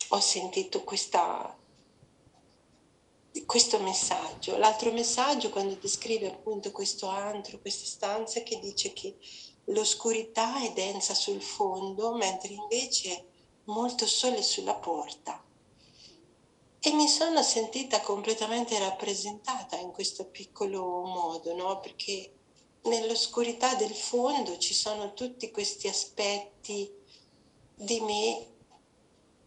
ho 0.08 0.20
sentito 0.20 0.84
questa, 0.84 1.56
questo 3.44 3.78
messaggio. 3.80 4.56
L'altro 4.56 4.92
messaggio 4.92 5.50
quando 5.50 5.74
descrive 5.74 6.28
appunto 6.28 6.70
questo 6.70 7.06
antro, 7.08 7.58
questa 7.58 7.86
stanza 7.86 8.42
che 8.42 8.58
dice 8.60 8.92
che 8.92 9.16
l'oscurità 9.64 10.62
è 10.62 10.72
densa 10.72 11.14
sul 11.14 11.42
fondo, 11.42 12.14
mentre 12.14 12.52
invece 12.52 13.26
molto 13.64 14.06
sole 14.06 14.42
sulla 14.42 14.74
porta. 14.74 15.44
E 16.80 16.92
mi 16.92 17.08
sono 17.08 17.42
sentita 17.42 18.00
completamente 18.00 18.78
rappresentata 18.78 19.76
in 19.78 19.90
questo 19.90 20.26
piccolo 20.26 21.02
modo, 21.02 21.52
no? 21.54 21.80
Perché 21.80 22.32
nell'oscurità 22.82 23.74
del 23.74 23.94
fondo 23.94 24.56
ci 24.58 24.74
sono 24.74 25.12
tutti 25.12 25.50
questi 25.50 25.88
aspetti 25.88 26.88
di 27.74 28.00
me 28.00 28.46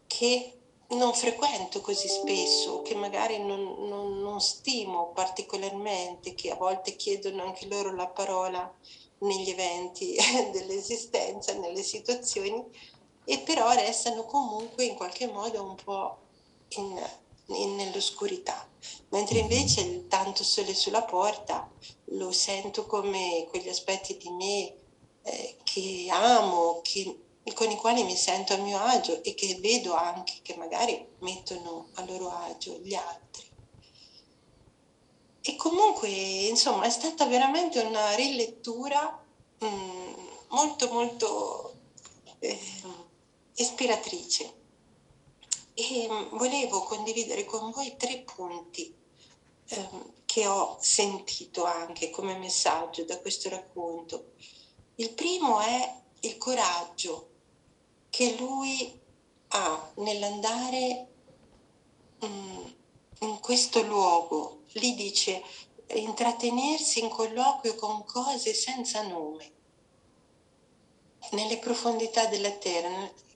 che 0.06 0.58
non 0.88 1.14
frequento 1.14 1.80
così 1.80 2.06
spesso, 2.06 2.82
che 2.82 2.94
magari 2.94 3.38
non, 3.38 3.88
non, 3.88 4.18
non 4.20 4.40
stimo 4.40 5.12
particolarmente, 5.12 6.34
che 6.34 6.50
a 6.50 6.56
volte 6.56 6.96
chiedono 6.96 7.44
anche 7.44 7.66
loro 7.66 7.94
la 7.94 8.08
parola 8.08 8.70
negli 9.20 9.48
eventi 9.48 10.16
dell'esistenza, 10.52 11.54
nelle 11.54 11.82
situazioni, 11.82 12.62
e 13.24 13.38
però 13.38 13.72
restano 13.72 14.26
comunque 14.26 14.84
in 14.84 14.96
qualche 14.96 15.28
modo 15.28 15.62
un 15.62 15.76
po' 15.76 16.18
in, 16.70 17.02
nell'oscurità. 17.46 18.68
Mentre 19.10 19.38
invece 19.38 19.82
il 19.82 20.06
tanto 20.08 20.42
sole 20.44 20.74
sulla 20.74 21.02
porta 21.02 21.70
lo 22.06 22.32
sento 22.32 22.86
come 22.86 23.46
quegli 23.48 23.68
aspetti 23.68 24.16
di 24.16 24.30
me 24.30 24.74
eh, 25.22 25.56
che 25.62 26.06
amo, 26.10 26.80
che, 26.82 27.18
con 27.54 27.70
i 27.70 27.76
quali 27.76 28.02
mi 28.04 28.16
sento 28.16 28.54
a 28.54 28.58
mio 28.58 28.78
agio 28.78 29.22
e 29.22 29.34
che 29.34 29.58
vedo 29.60 29.94
anche 29.94 30.34
che 30.42 30.56
magari 30.56 31.06
mettono 31.20 31.88
a 31.94 32.04
loro 32.04 32.30
agio 32.30 32.78
gli 32.78 32.94
altri. 32.94 33.50
E 35.44 35.56
comunque, 35.56 36.08
insomma, 36.08 36.84
è 36.84 36.90
stata 36.90 37.26
veramente 37.26 37.80
una 37.80 38.14
rilettura 38.14 39.24
mh, 39.58 39.66
mm, 39.66 40.12
molto, 40.48 40.88
molto 40.92 41.74
eh, 42.38 42.58
ispiratrice. 43.56 44.60
E 45.84 46.06
mh, 46.08 46.36
volevo 46.36 46.84
condividere 46.84 47.44
con 47.44 47.72
voi 47.72 47.96
tre 47.96 48.20
punti 48.20 48.94
eh, 49.68 49.88
che 50.24 50.46
ho 50.46 50.78
sentito 50.80 51.64
anche 51.64 52.10
come 52.10 52.36
messaggio 52.38 53.04
da 53.04 53.18
questo 53.18 53.48
racconto. 53.48 54.34
Il 54.96 55.12
primo 55.12 55.58
è 55.60 56.02
il 56.20 56.38
coraggio 56.38 57.30
che 58.10 58.36
lui 58.38 59.00
ha 59.48 59.92
nell'andare 59.96 61.08
mh, 62.20 62.74
in 63.20 63.40
questo 63.40 63.82
luogo 63.82 64.62
lì 64.74 64.94
dice 64.94 65.42
intrattenersi 65.94 67.00
in 67.00 67.08
colloquio 67.08 67.74
con 67.74 68.04
cose 68.04 68.54
senza 68.54 69.02
nome, 69.02 69.50
nelle 71.32 71.58
profondità 71.58 72.26
della 72.26 72.52
terra. 72.52 73.30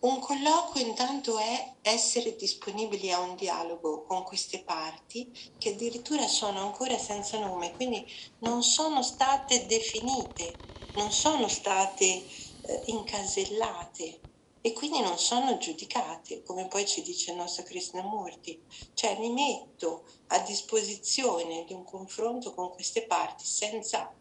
Un 0.00 0.18
colloquio 0.18 0.86
intanto 0.86 1.38
è 1.38 1.74
essere 1.82 2.34
disponibili 2.34 3.12
a 3.12 3.20
un 3.20 3.36
dialogo 3.36 4.02
con 4.04 4.22
queste 4.22 4.62
parti 4.62 5.30
che 5.58 5.70
addirittura 5.70 6.26
sono 6.26 6.60
ancora 6.60 6.96
senza 6.96 7.38
nome, 7.38 7.74
quindi 7.74 8.06
non 8.38 8.62
sono 8.62 9.02
state 9.02 9.66
definite, 9.66 10.56
non 10.94 11.12
sono 11.12 11.48
state 11.48 12.04
eh, 12.04 12.82
incasellate, 12.86 14.22
e 14.62 14.72
quindi 14.72 15.00
non 15.00 15.18
sono 15.18 15.56
giudicate, 15.58 16.42
come 16.42 16.66
poi 16.68 16.86
ci 16.86 17.02
dice 17.02 17.30
il 17.30 17.38
nostro 17.38 17.64
Krishnamurti. 17.64 18.62
Cioè 18.94 19.18
mi 19.18 19.30
metto 19.30 20.06
a 20.28 20.38
disposizione 20.40 21.64
di 21.64 21.72
un 21.72 21.84
confronto 21.84 22.54
con 22.54 22.70
queste 22.70 23.06
parti 23.06 23.44
senza 23.44 24.14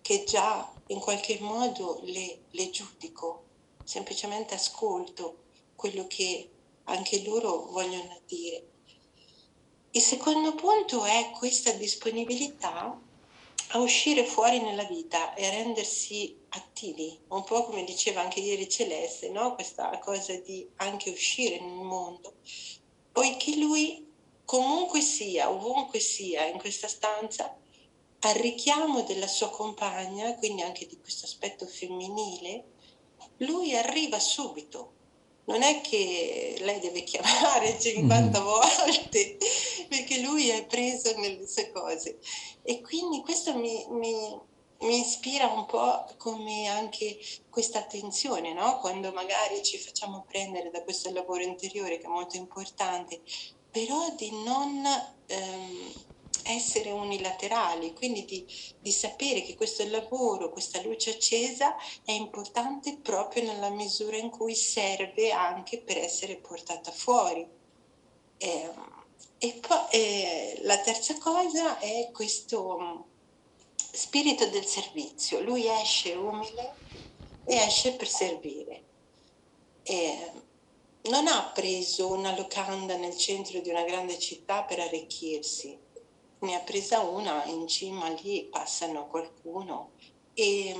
che 0.00 0.24
già 0.24 0.70
in 0.86 1.00
qualche 1.00 1.38
modo 1.40 2.00
le, 2.02 2.44
le 2.50 2.70
giudico, 2.70 3.47
semplicemente 3.88 4.52
ascolto 4.52 5.44
quello 5.74 6.06
che 6.06 6.50
anche 6.84 7.22
loro 7.22 7.68
vogliono 7.70 8.20
dire. 8.26 8.66
Il 9.92 10.02
secondo 10.02 10.54
punto 10.54 11.06
è 11.06 11.30
questa 11.34 11.72
disponibilità 11.72 13.00
a 13.68 13.78
uscire 13.78 14.26
fuori 14.26 14.60
nella 14.60 14.84
vita 14.84 15.32
e 15.32 15.46
a 15.46 15.50
rendersi 15.50 16.36
attivi, 16.50 17.18
un 17.28 17.44
po' 17.44 17.64
come 17.64 17.84
diceva 17.84 18.20
anche 18.20 18.40
ieri 18.40 18.68
Celeste, 18.68 19.30
no? 19.30 19.54
questa 19.54 19.98
cosa 20.00 20.34
di 20.36 20.68
anche 20.76 21.08
uscire 21.08 21.58
nel 21.58 21.72
mondo, 21.72 22.34
poiché 23.10 23.56
lui 23.56 24.06
comunque 24.44 25.00
sia, 25.00 25.50
ovunque 25.50 25.98
sia 25.98 26.44
in 26.44 26.58
questa 26.58 26.88
stanza, 26.88 27.56
al 28.20 28.34
richiamo 28.34 29.00
della 29.00 29.26
sua 29.26 29.48
compagna, 29.48 30.34
quindi 30.34 30.60
anche 30.60 30.86
di 30.86 30.98
questo 31.00 31.24
aspetto 31.24 31.66
femminile, 31.66 32.76
lui 33.38 33.76
arriva 33.76 34.18
subito. 34.18 34.92
Non 35.44 35.62
è 35.62 35.80
che 35.80 36.56
lei 36.60 36.78
deve 36.78 37.04
chiamare 37.04 37.78
50 37.80 38.38
mm. 38.38 38.44
volte 38.44 39.38
perché 39.88 40.20
lui 40.20 40.50
è 40.50 40.66
preso 40.66 41.16
nelle 41.18 41.46
sue 41.46 41.70
cose. 41.72 42.18
E 42.62 42.82
quindi 42.82 43.22
questo 43.22 43.56
mi, 43.56 43.86
mi, 43.88 44.12
mi 44.80 45.00
ispira 45.00 45.46
un 45.46 45.64
po' 45.64 46.04
come 46.18 46.66
anche 46.66 47.18
questa 47.48 47.78
attenzione, 47.78 48.52
no? 48.52 48.78
quando 48.78 49.10
magari 49.12 49.62
ci 49.62 49.78
facciamo 49.78 50.26
prendere 50.28 50.70
da 50.70 50.82
questo 50.82 51.10
lavoro 51.12 51.42
interiore 51.42 51.98
che 51.98 52.04
è 52.04 52.10
molto 52.10 52.36
importante, 52.36 53.22
però 53.70 54.12
di 54.16 54.30
non 54.44 54.84
ehm, 55.26 55.92
essere 56.44 56.90
unilaterali, 56.90 57.92
quindi 57.92 58.24
di, 58.24 58.46
di, 58.80 58.90
sapere 58.90 59.42
che 59.42 59.54
questo 59.54 59.86
lavoro, 59.88 60.50
questa 60.50 60.80
luce 60.82 61.10
accesa 61.10 61.76
è 62.04 62.12
importante 62.12 62.96
proprio 62.96 63.44
nella 63.44 63.70
misura 63.70 64.16
in 64.16 64.30
cui 64.30 64.54
serve 64.54 65.30
anche 65.30 65.78
per 65.78 65.98
essere 65.98 66.36
portata 66.36 66.90
fuori. 66.90 67.46
Eh, 68.38 68.70
e 69.38 69.60
poi 69.66 69.78
eh, 69.90 70.58
la 70.62 70.78
terza 70.78 71.16
cosa 71.18 71.78
è 71.78 72.10
questo 72.12 73.06
spirito 73.76 74.46
del 74.46 74.64
servizio. 74.64 75.40
Lui 75.40 75.66
esce 75.68 76.14
umile 76.14 76.74
e 77.44 77.56
esce 77.56 77.92
per 77.92 78.08
servire. 78.08 78.82
E 79.82 80.32
non 81.02 81.26
ha 81.26 81.50
preso 81.54 82.10
una 82.10 82.36
locanda 82.36 82.96
nel 82.96 83.16
centro 83.16 83.60
di 83.60 83.70
una 83.70 83.84
grande 83.84 84.18
città 84.18 84.62
per 84.64 84.80
arricchirsi, 84.80 85.78
ne 86.40 86.54
ha 86.54 86.60
presa 86.60 87.00
una 87.00 87.44
in 87.46 87.66
cima 87.66 88.08
lì, 88.08 88.44
passano 88.44 89.06
qualcuno 89.08 89.92
e, 90.34 90.74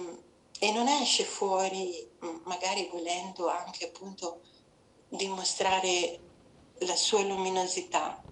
e 0.59 0.72
non 0.72 0.88
esce 0.88 1.24
fuori, 1.24 2.09
magari 2.44 2.88
volendo 2.90 3.48
anche 3.48 3.86
appunto 3.86 4.40
dimostrare 5.09 6.20
la 6.78 6.96
sua 6.96 7.22
luminosità, 7.22 8.22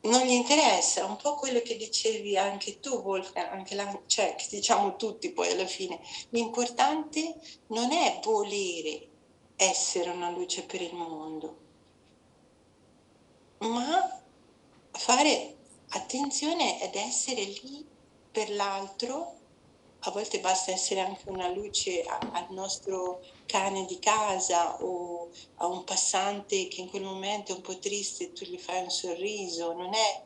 non 0.00 0.22
gli 0.22 0.30
interessa, 0.30 1.04
un 1.04 1.16
po' 1.16 1.34
quello 1.34 1.60
che 1.60 1.76
dicevi 1.76 2.36
anche 2.36 2.80
tu, 2.80 2.90
Wolfgang, 2.90 3.48
anche 3.50 3.74
la, 3.74 4.00
cioè 4.06 4.36
diciamo 4.48 4.96
tutti 4.96 5.32
poi 5.32 5.50
alla 5.50 5.66
fine. 5.66 6.00
L'importante 6.30 7.34
non 7.68 7.92
è 7.92 8.20
volere 8.22 9.08
essere 9.56 10.10
una 10.10 10.30
luce 10.30 10.64
per 10.64 10.80
il 10.80 10.94
mondo, 10.94 11.56
ma 13.58 14.17
fare 14.98 15.56
attenzione 15.90 16.82
ed 16.82 16.96
essere 16.96 17.42
lì 17.44 17.86
per 18.30 18.50
l'altro. 18.50 19.36
A 20.00 20.10
volte 20.10 20.40
basta 20.40 20.70
essere 20.70 21.00
anche 21.00 21.28
una 21.28 21.48
luce 21.48 22.02
al 22.02 22.46
nostro 22.50 23.20
cane 23.46 23.84
di 23.84 23.98
casa 23.98 24.82
o 24.82 25.30
a 25.56 25.66
un 25.66 25.84
passante 25.84 26.68
che 26.68 26.80
in 26.80 26.88
quel 26.88 27.02
momento 27.02 27.52
è 27.52 27.56
un 27.56 27.62
po' 27.62 27.78
triste 27.78 28.24
e 28.24 28.32
tu 28.32 28.44
gli 28.44 28.58
fai 28.58 28.82
un 28.82 28.90
sorriso, 28.90 29.72
non 29.72 29.94
è... 29.94 30.22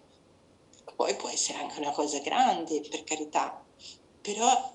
Poi 0.96 1.16
può 1.16 1.28
essere 1.28 1.58
anche 1.58 1.78
una 1.78 1.92
cosa 1.92 2.18
grande, 2.18 2.80
per 2.80 3.04
carità, 3.04 3.64
però 4.20 4.72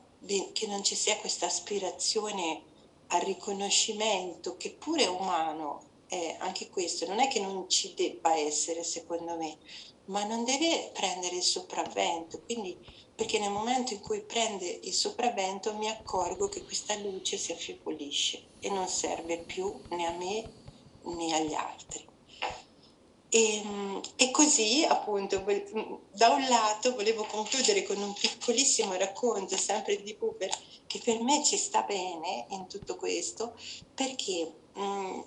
che 0.53 0.67
non 0.67 0.83
ci 0.83 0.95
sia 0.95 1.17
questa 1.17 1.45
aspirazione 1.45 2.63
al 3.07 3.21
riconoscimento, 3.21 4.57
che 4.57 4.71
pure 4.71 5.03
è 5.03 5.09
umano, 5.09 5.86
è 6.07 6.37
anche 6.39 6.69
questo, 6.69 7.05
non 7.07 7.19
è 7.19 7.27
che 7.27 7.39
non 7.39 7.69
ci 7.69 7.93
debba 7.93 8.35
essere 8.35 8.83
secondo 8.83 9.35
me, 9.35 9.57
ma 10.05 10.23
non 10.23 10.43
deve 10.43 10.91
prendere 10.93 11.35
il 11.35 11.43
sopravvento, 11.43 12.41
quindi 12.43 12.77
perché 13.13 13.39
nel 13.39 13.51
momento 13.51 13.93
in 13.93 13.99
cui 13.99 14.21
prende 14.21 14.79
il 14.83 14.93
sopravvento 14.93 15.73
mi 15.73 15.89
accorgo 15.89 16.49
che 16.49 16.63
questa 16.63 16.95
luce 16.95 17.37
si 17.37 17.51
affievolisce 17.51 18.49
e 18.59 18.69
non 18.69 18.87
serve 18.87 19.39
più 19.39 19.81
né 19.89 20.05
a 20.05 20.11
me 20.11 20.51
né 21.01 21.35
agli 21.35 21.53
altri. 21.53 22.05
E, 23.29 23.61
e, 24.15 24.31
così 24.31 24.85
appunto 24.85 25.43
da 26.11 26.29
un 26.29 26.47
lato 26.47 26.95
volevo 26.95 27.25
concludere 27.25 27.83
con 27.83 27.97
un 27.97 28.13
piccolissimo 28.13 28.93
racconto 28.93 29.57
sempre 29.57 30.01
di 30.01 30.13
Buber 30.13 30.49
che 30.87 31.01
per 31.03 31.21
me 31.21 31.43
ci 31.43 31.57
sta 31.57 31.81
bene 31.81 32.45
in 32.51 32.67
tutto 32.67 32.95
questo 32.95 33.53
perché 33.93 34.49
mh, 34.73 35.21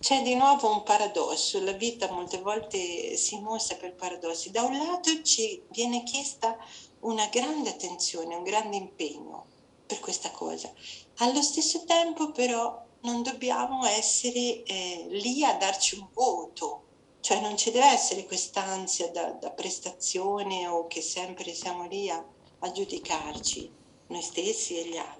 c'è 0.00 0.22
di 0.22 0.34
nuovo 0.34 0.72
un 0.72 0.82
paradosso, 0.82 1.62
la 1.62 1.72
vita 1.72 2.10
molte 2.10 2.38
volte 2.38 3.16
si 3.18 3.38
mostra 3.38 3.76
per 3.76 3.94
paradossi. 3.94 4.50
Da 4.50 4.62
un 4.62 4.78
lato 4.78 5.22
ci 5.22 5.62
viene 5.68 6.04
chiesta 6.04 6.56
una 7.00 7.26
grande 7.26 7.68
attenzione, 7.68 8.34
un 8.34 8.42
grande 8.42 8.76
impegno 8.76 9.44
per 9.86 10.00
questa 10.00 10.30
cosa. 10.30 10.72
Allo 11.18 11.42
stesso 11.42 11.84
tempo 11.84 12.32
però 12.32 12.82
non 13.02 13.22
dobbiamo 13.22 13.84
essere 13.84 14.62
eh, 14.62 15.06
lì 15.10 15.44
a 15.44 15.56
darci 15.56 15.96
un 15.96 16.08
voto, 16.14 16.84
cioè 17.20 17.40
non 17.40 17.58
ci 17.58 17.70
deve 17.70 17.92
essere 17.92 18.24
quest'ansia 18.24 19.10
da, 19.10 19.32
da 19.32 19.50
prestazione 19.50 20.66
o 20.66 20.86
che 20.86 21.02
sempre 21.02 21.52
siamo 21.52 21.86
lì 21.86 22.08
a, 22.08 22.24
a 22.60 22.72
giudicarci, 22.72 23.70
noi 24.06 24.22
stessi 24.22 24.78
e 24.78 24.88
gli 24.88 24.96
altri. 24.96 25.19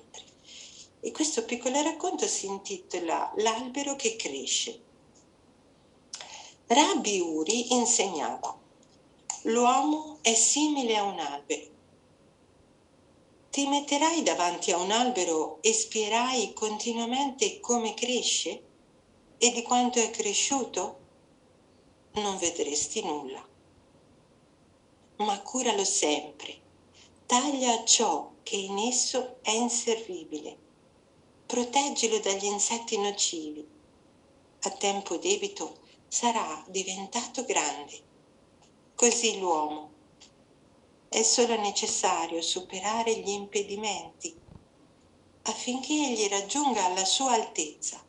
E 1.01 1.11
questo 1.13 1.45
piccolo 1.45 1.83
racconto 1.83 2.27
si 2.27 2.47
intitola 2.47 3.33
L'albero 3.37 3.97
che 3.97 4.17
cresce. 4.17 4.83
Rabbi 6.67 7.21
Uri 7.21 7.73
insegnava 7.73 8.59
L'uomo 9.45 10.19
è 10.21 10.35
simile 10.35 10.99
a 10.99 11.05
un 11.05 11.19
albero. 11.19 11.69
Ti 13.51 13.67
metterai 13.67 14.23
davanti 14.23 14.71
a 14.71 14.77
un 14.77 14.91
albero 14.91 15.63
e 15.63 15.73
spierai 15.73 16.53
continuamente 16.53 17.59
come 17.59 17.95
cresce 17.95 18.63
e 19.39 19.51
di 19.51 19.63
quanto 19.63 19.99
è 19.99 20.11
cresciuto? 20.11 20.99
Non 22.13 22.37
vedresti 22.37 23.03
nulla. 23.03 23.43
Ma 25.17 25.41
curalo 25.41 25.85
sempre. 25.85 26.61
Taglia 27.25 27.83
ciò 27.85 28.33
che 28.43 28.57
in 28.57 28.79
esso 28.79 29.39
è 29.41 29.51
inservibile. 29.51 30.69
Proteggilo 31.51 32.21
dagli 32.21 32.45
insetti 32.45 32.97
nocivi. 32.97 33.69
A 34.61 34.71
tempo 34.71 35.17
debito 35.17 35.81
sarà 36.07 36.65
diventato 36.69 37.45
grande. 37.45 38.05
Così 38.95 39.41
l'uomo. 39.41 39.91
È 41.09 41.21
solo 41.25 41.61
necessario 41.61 42.41
superare 42.41 43.19
gli 43.19 43.31
impedimenti 43.31 44.33
affinché 45.43 45.93
egli 45.93 46.29
raggiunga 46.29 46.87
la 46.95 47.05
sua 47.05 47.33
altezza. 47.33 48.01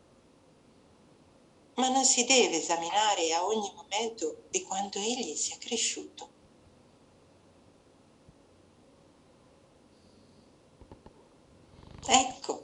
Ma 1.77 1.89
non 1.89 2.05
si 2.05 2.23
deve 2.25 2.57
esaminare 2.57 3.33
a 3.33 3.43
ogni 3.43 3.73
momento 3.73 4.43
di 4.51 4.61
quanto 4.61 4.99
egli 4.99 5.35
sia 5.35 5.57
cresciuto. 5.57 6.30
Ecco, 12.07 12.63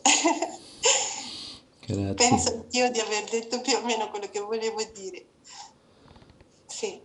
Grazie. 1.85 2.13
penso 2.13 2.53
anch'io 2.55 2.91
di 2.91 2.99
aver 2.99 3.23
detto 3.29 3.61
più 3.61 3.73
o 3.75 3.85
meno 3.85 4.09
quello 4.09 4.27
che 4.31 4.39
volevo 4.39 4.77
dire. 4.93 5.25
Sì, 6.65 6.99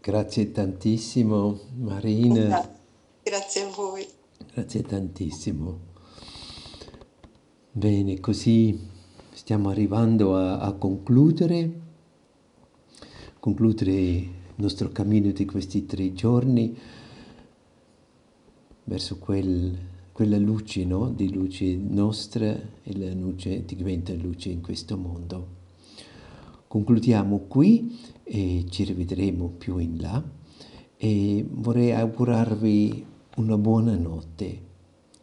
Grazie 0.00 0.52
tantissimo 0.52 1.58
Marina, 1.78 2.78
grazie 3.22 3.62
a 3.62 3.68
voi. 3.70 4.06
grazie 4.52 4.82
tantissimo. 4.82 5.80
Bene, 7.72 8.20
così 8.20 8.78
stiamo 9.32 9.68
arrivando 9.70 10.36
a, 10.36 10.60
a 10.60 10.72
concludere, 10.74 11.80
concludere 13.40 13.92
il 13.92 14.30
nostro 14.56 14.88
cammino 14.90 15.32
di 15.32 15.44
questi 15.44 15.84
tre 15.84 16.12
giorni 16.12 16.78
verso 18.84 19.18
quel- 19.18 19.94
quella 20.16 20.38
luce, 20.38 20.86
no? 20.86 21.10
Di 21.10 21.30
luce 21.30 21.76
nostra 21.76 22.46
e 22.82 22.96
la 22.96 23.12
luce 23.12 23.66
diventa 23.66 24.14
luce 24.14 24.48
in 24.48 24.62
questo 24.62 24.96
mondo. 24.96 25.48
Concludiamo 26.66 27.40
qui 27.46 28.00
e 28.22 28.64
ci 28.70 28.84
rivedremo 28.84 29.48
più 29.58 29.76
in 29.76 30.00
là 30.00 30.24
e 30.96 31.46
vorrei 31.46 31.92
augurarvi 31.92 33.04
una 33.36 33.58
buona 33.58 33.94
notte, 33.94 34.60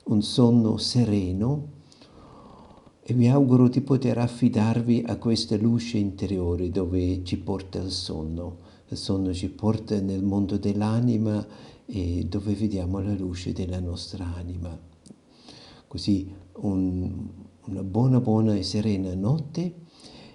un 0.03 0.21
sonno 0.21 0.77
sereno 0.77 1.69
e 3.01 3.15
vi 3.15 3.27
auguro 3.27 3.69
di 3.69 3.81
poter 3.81 4.19
affidarvi 4.19 5.05
a 5.07 5.17
questa 5.17 5.57
luce 5.57 5.97
interiore 5.97 6.69
dove 6.69 7.23
ci 7.23 7.39
porta 7.39 7.79
il 7.79 7.89
sonno. 7.89 8.57
Il 8.89 8.97
sonno 8.97 9.33
ci 9.33 9.49
porta 9.49 9.99
nel 9.99 10.21
mondo 10.21 10.59
dell'anima 10.59 11.43
e 11.95 12.25
dove 12.25 12.55
vediamo 12.55 12.99
la 13.01 13.13
luce 13.13 13.53
della 13.53 13.79
nostra 13.79 14.25
anima. 14.33 14.75
Così 15.87 16.27
un- 16.53 17.29
una 17.65 17.83
buona, 17.83 18.19
buona 18.19 18.55
e 18.55 18.63
serena 18.63 19.13
notte 19.13 19.75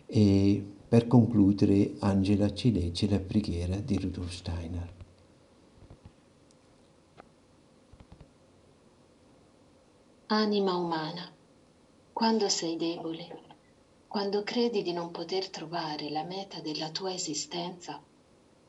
e 0.07 0.65
per 0.89 1.09
concludere 1.09 1.97
Angela 1.99 2.55
ci 2.55 2.71
legge 2.71 3.09
la 3.09 3.19
preghiera 3.19 3.75
di 3.81 3.99
Rudolf 3.99 4.31
Steiner. 4.31 4.95
Anima 10.27 10.77
umana, 10.77 11.29
quando 12.13 12.49
sei 12.49 12.77
debole, 12.77 13.27
quando 14.07 14.45
credi 14.45 14.83
di 14.83 14.93
non 14.93 15.11
poter 15.11 15.49
trovare 15.49 16.09
la 16.11 16.23
meta 16.23 16.61
della 16.61 16.91
tua 16.91 17.13
esistenza, 17.13 18.01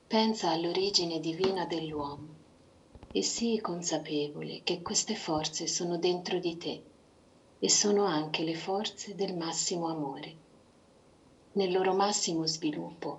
pensa 0.08 0.50
all'origine 0.50 1.20
divina 1.20 1.68
dell'uomo 1.68 2.39
e 3.12 3.24
sii 3.24 3.60
consapevole 3.60 4.62
che 4.64 4.82
queste 4.82 5.16
forze 5.16 5.68
sono 5.68 5.98
dentro 5.98 6.40
di 6.40 6.58
te 6.58 6.82
e 7.60 7.70
sono 7.70 8.06
anche 8.06 8.44
le 8.44 8.54
forze 8.56 9.16
del 9.16 9.36
massimo 9.36 9.90
amore. 9.90 10.36
Nel 11.54 11.72
loro 11.72 11.94
massimo 11.94 12.46
sviluppo 12.46 13.18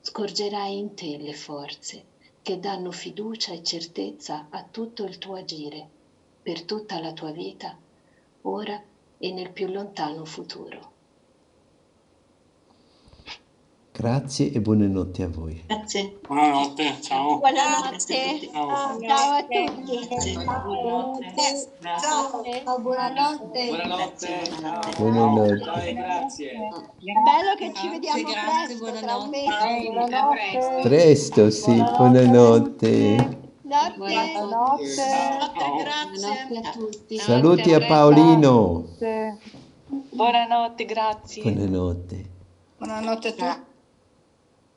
scorgerai 0.00 0.76
in 0.78 0.94
te 0.94 1.16
le 1.18 1.32
forze 1.32 2.04
che 2.42 2.58
danno 2.58 2.90
fiducia 2.90 3.52
e 3.52 3.62
certezza 3.62 4.46
a 4.48 4.64
tutto 4.68 5.04
il 5.04 5.18
tuo 5.18 5.34
agire, 5.34 5.86
per 6.42 6.62
tutta 6.62 6.98
la 6.98 7.12
tua 7.12 7.30
vita, 7.30 7.76
ora 8.42 8.80
e 9.18 9.30
nel 9.30 9.50
più 9.50 9.66
lontano 9.68 10.24
futuro. 10.24 10.91
Grazie 13.94 14.50
e 14.50 14.58
buonanotte 14.58 15.22
a 15.22 15.28
voi. 15.28 15.64
Grazie. 15.66 16.18
Buonanotte, 16.26 16.96
ciao. 17.02 17.38
Buonanotte. 17.38 18.48
Ciao. 18.50 18.98
Ciao 18.98 19.32
a 19.32 19.42
tutti. 19.42 20.08
Ciao. 20.32 21.20
Ciao, 22.00 22.80
buonanotte. 22.80 23.66
Buonanotte. 23.68 24.42
Buonanotte. 24.96 25.58
Dai, 25.58 25.92
grazie. 25.94 26.52
Bello 26.52 27.54
che 27.58 27.72
ci 27.74 27.88
vediamo 27.90 28.22
grazie, 28.22 28.78
presto, 28.78 28.84
buonanotte. 28.84 29.44
A 30.16 30.80
presto. 30.80 31.50
Sì, 31.50 31.74
buonanotte. 31.74 33.40
Notte. 33.62 33.94
Buonanotte. 33.98 35.04
Buonanotte 35.54 36.56
a 36.56 36.70
tutti. 36.72 37.18
Saluti 37.18 37.74
a 37.74 37.86
Paolino. 37.86 38.86
Buonanotte, 40.10 40.84
grazie. 40.86 41.42
Buonanotte. 41.42 42.30
Buonanotte 42.78 43.28
a 43.28 43.32
tutti. 43.32 43.70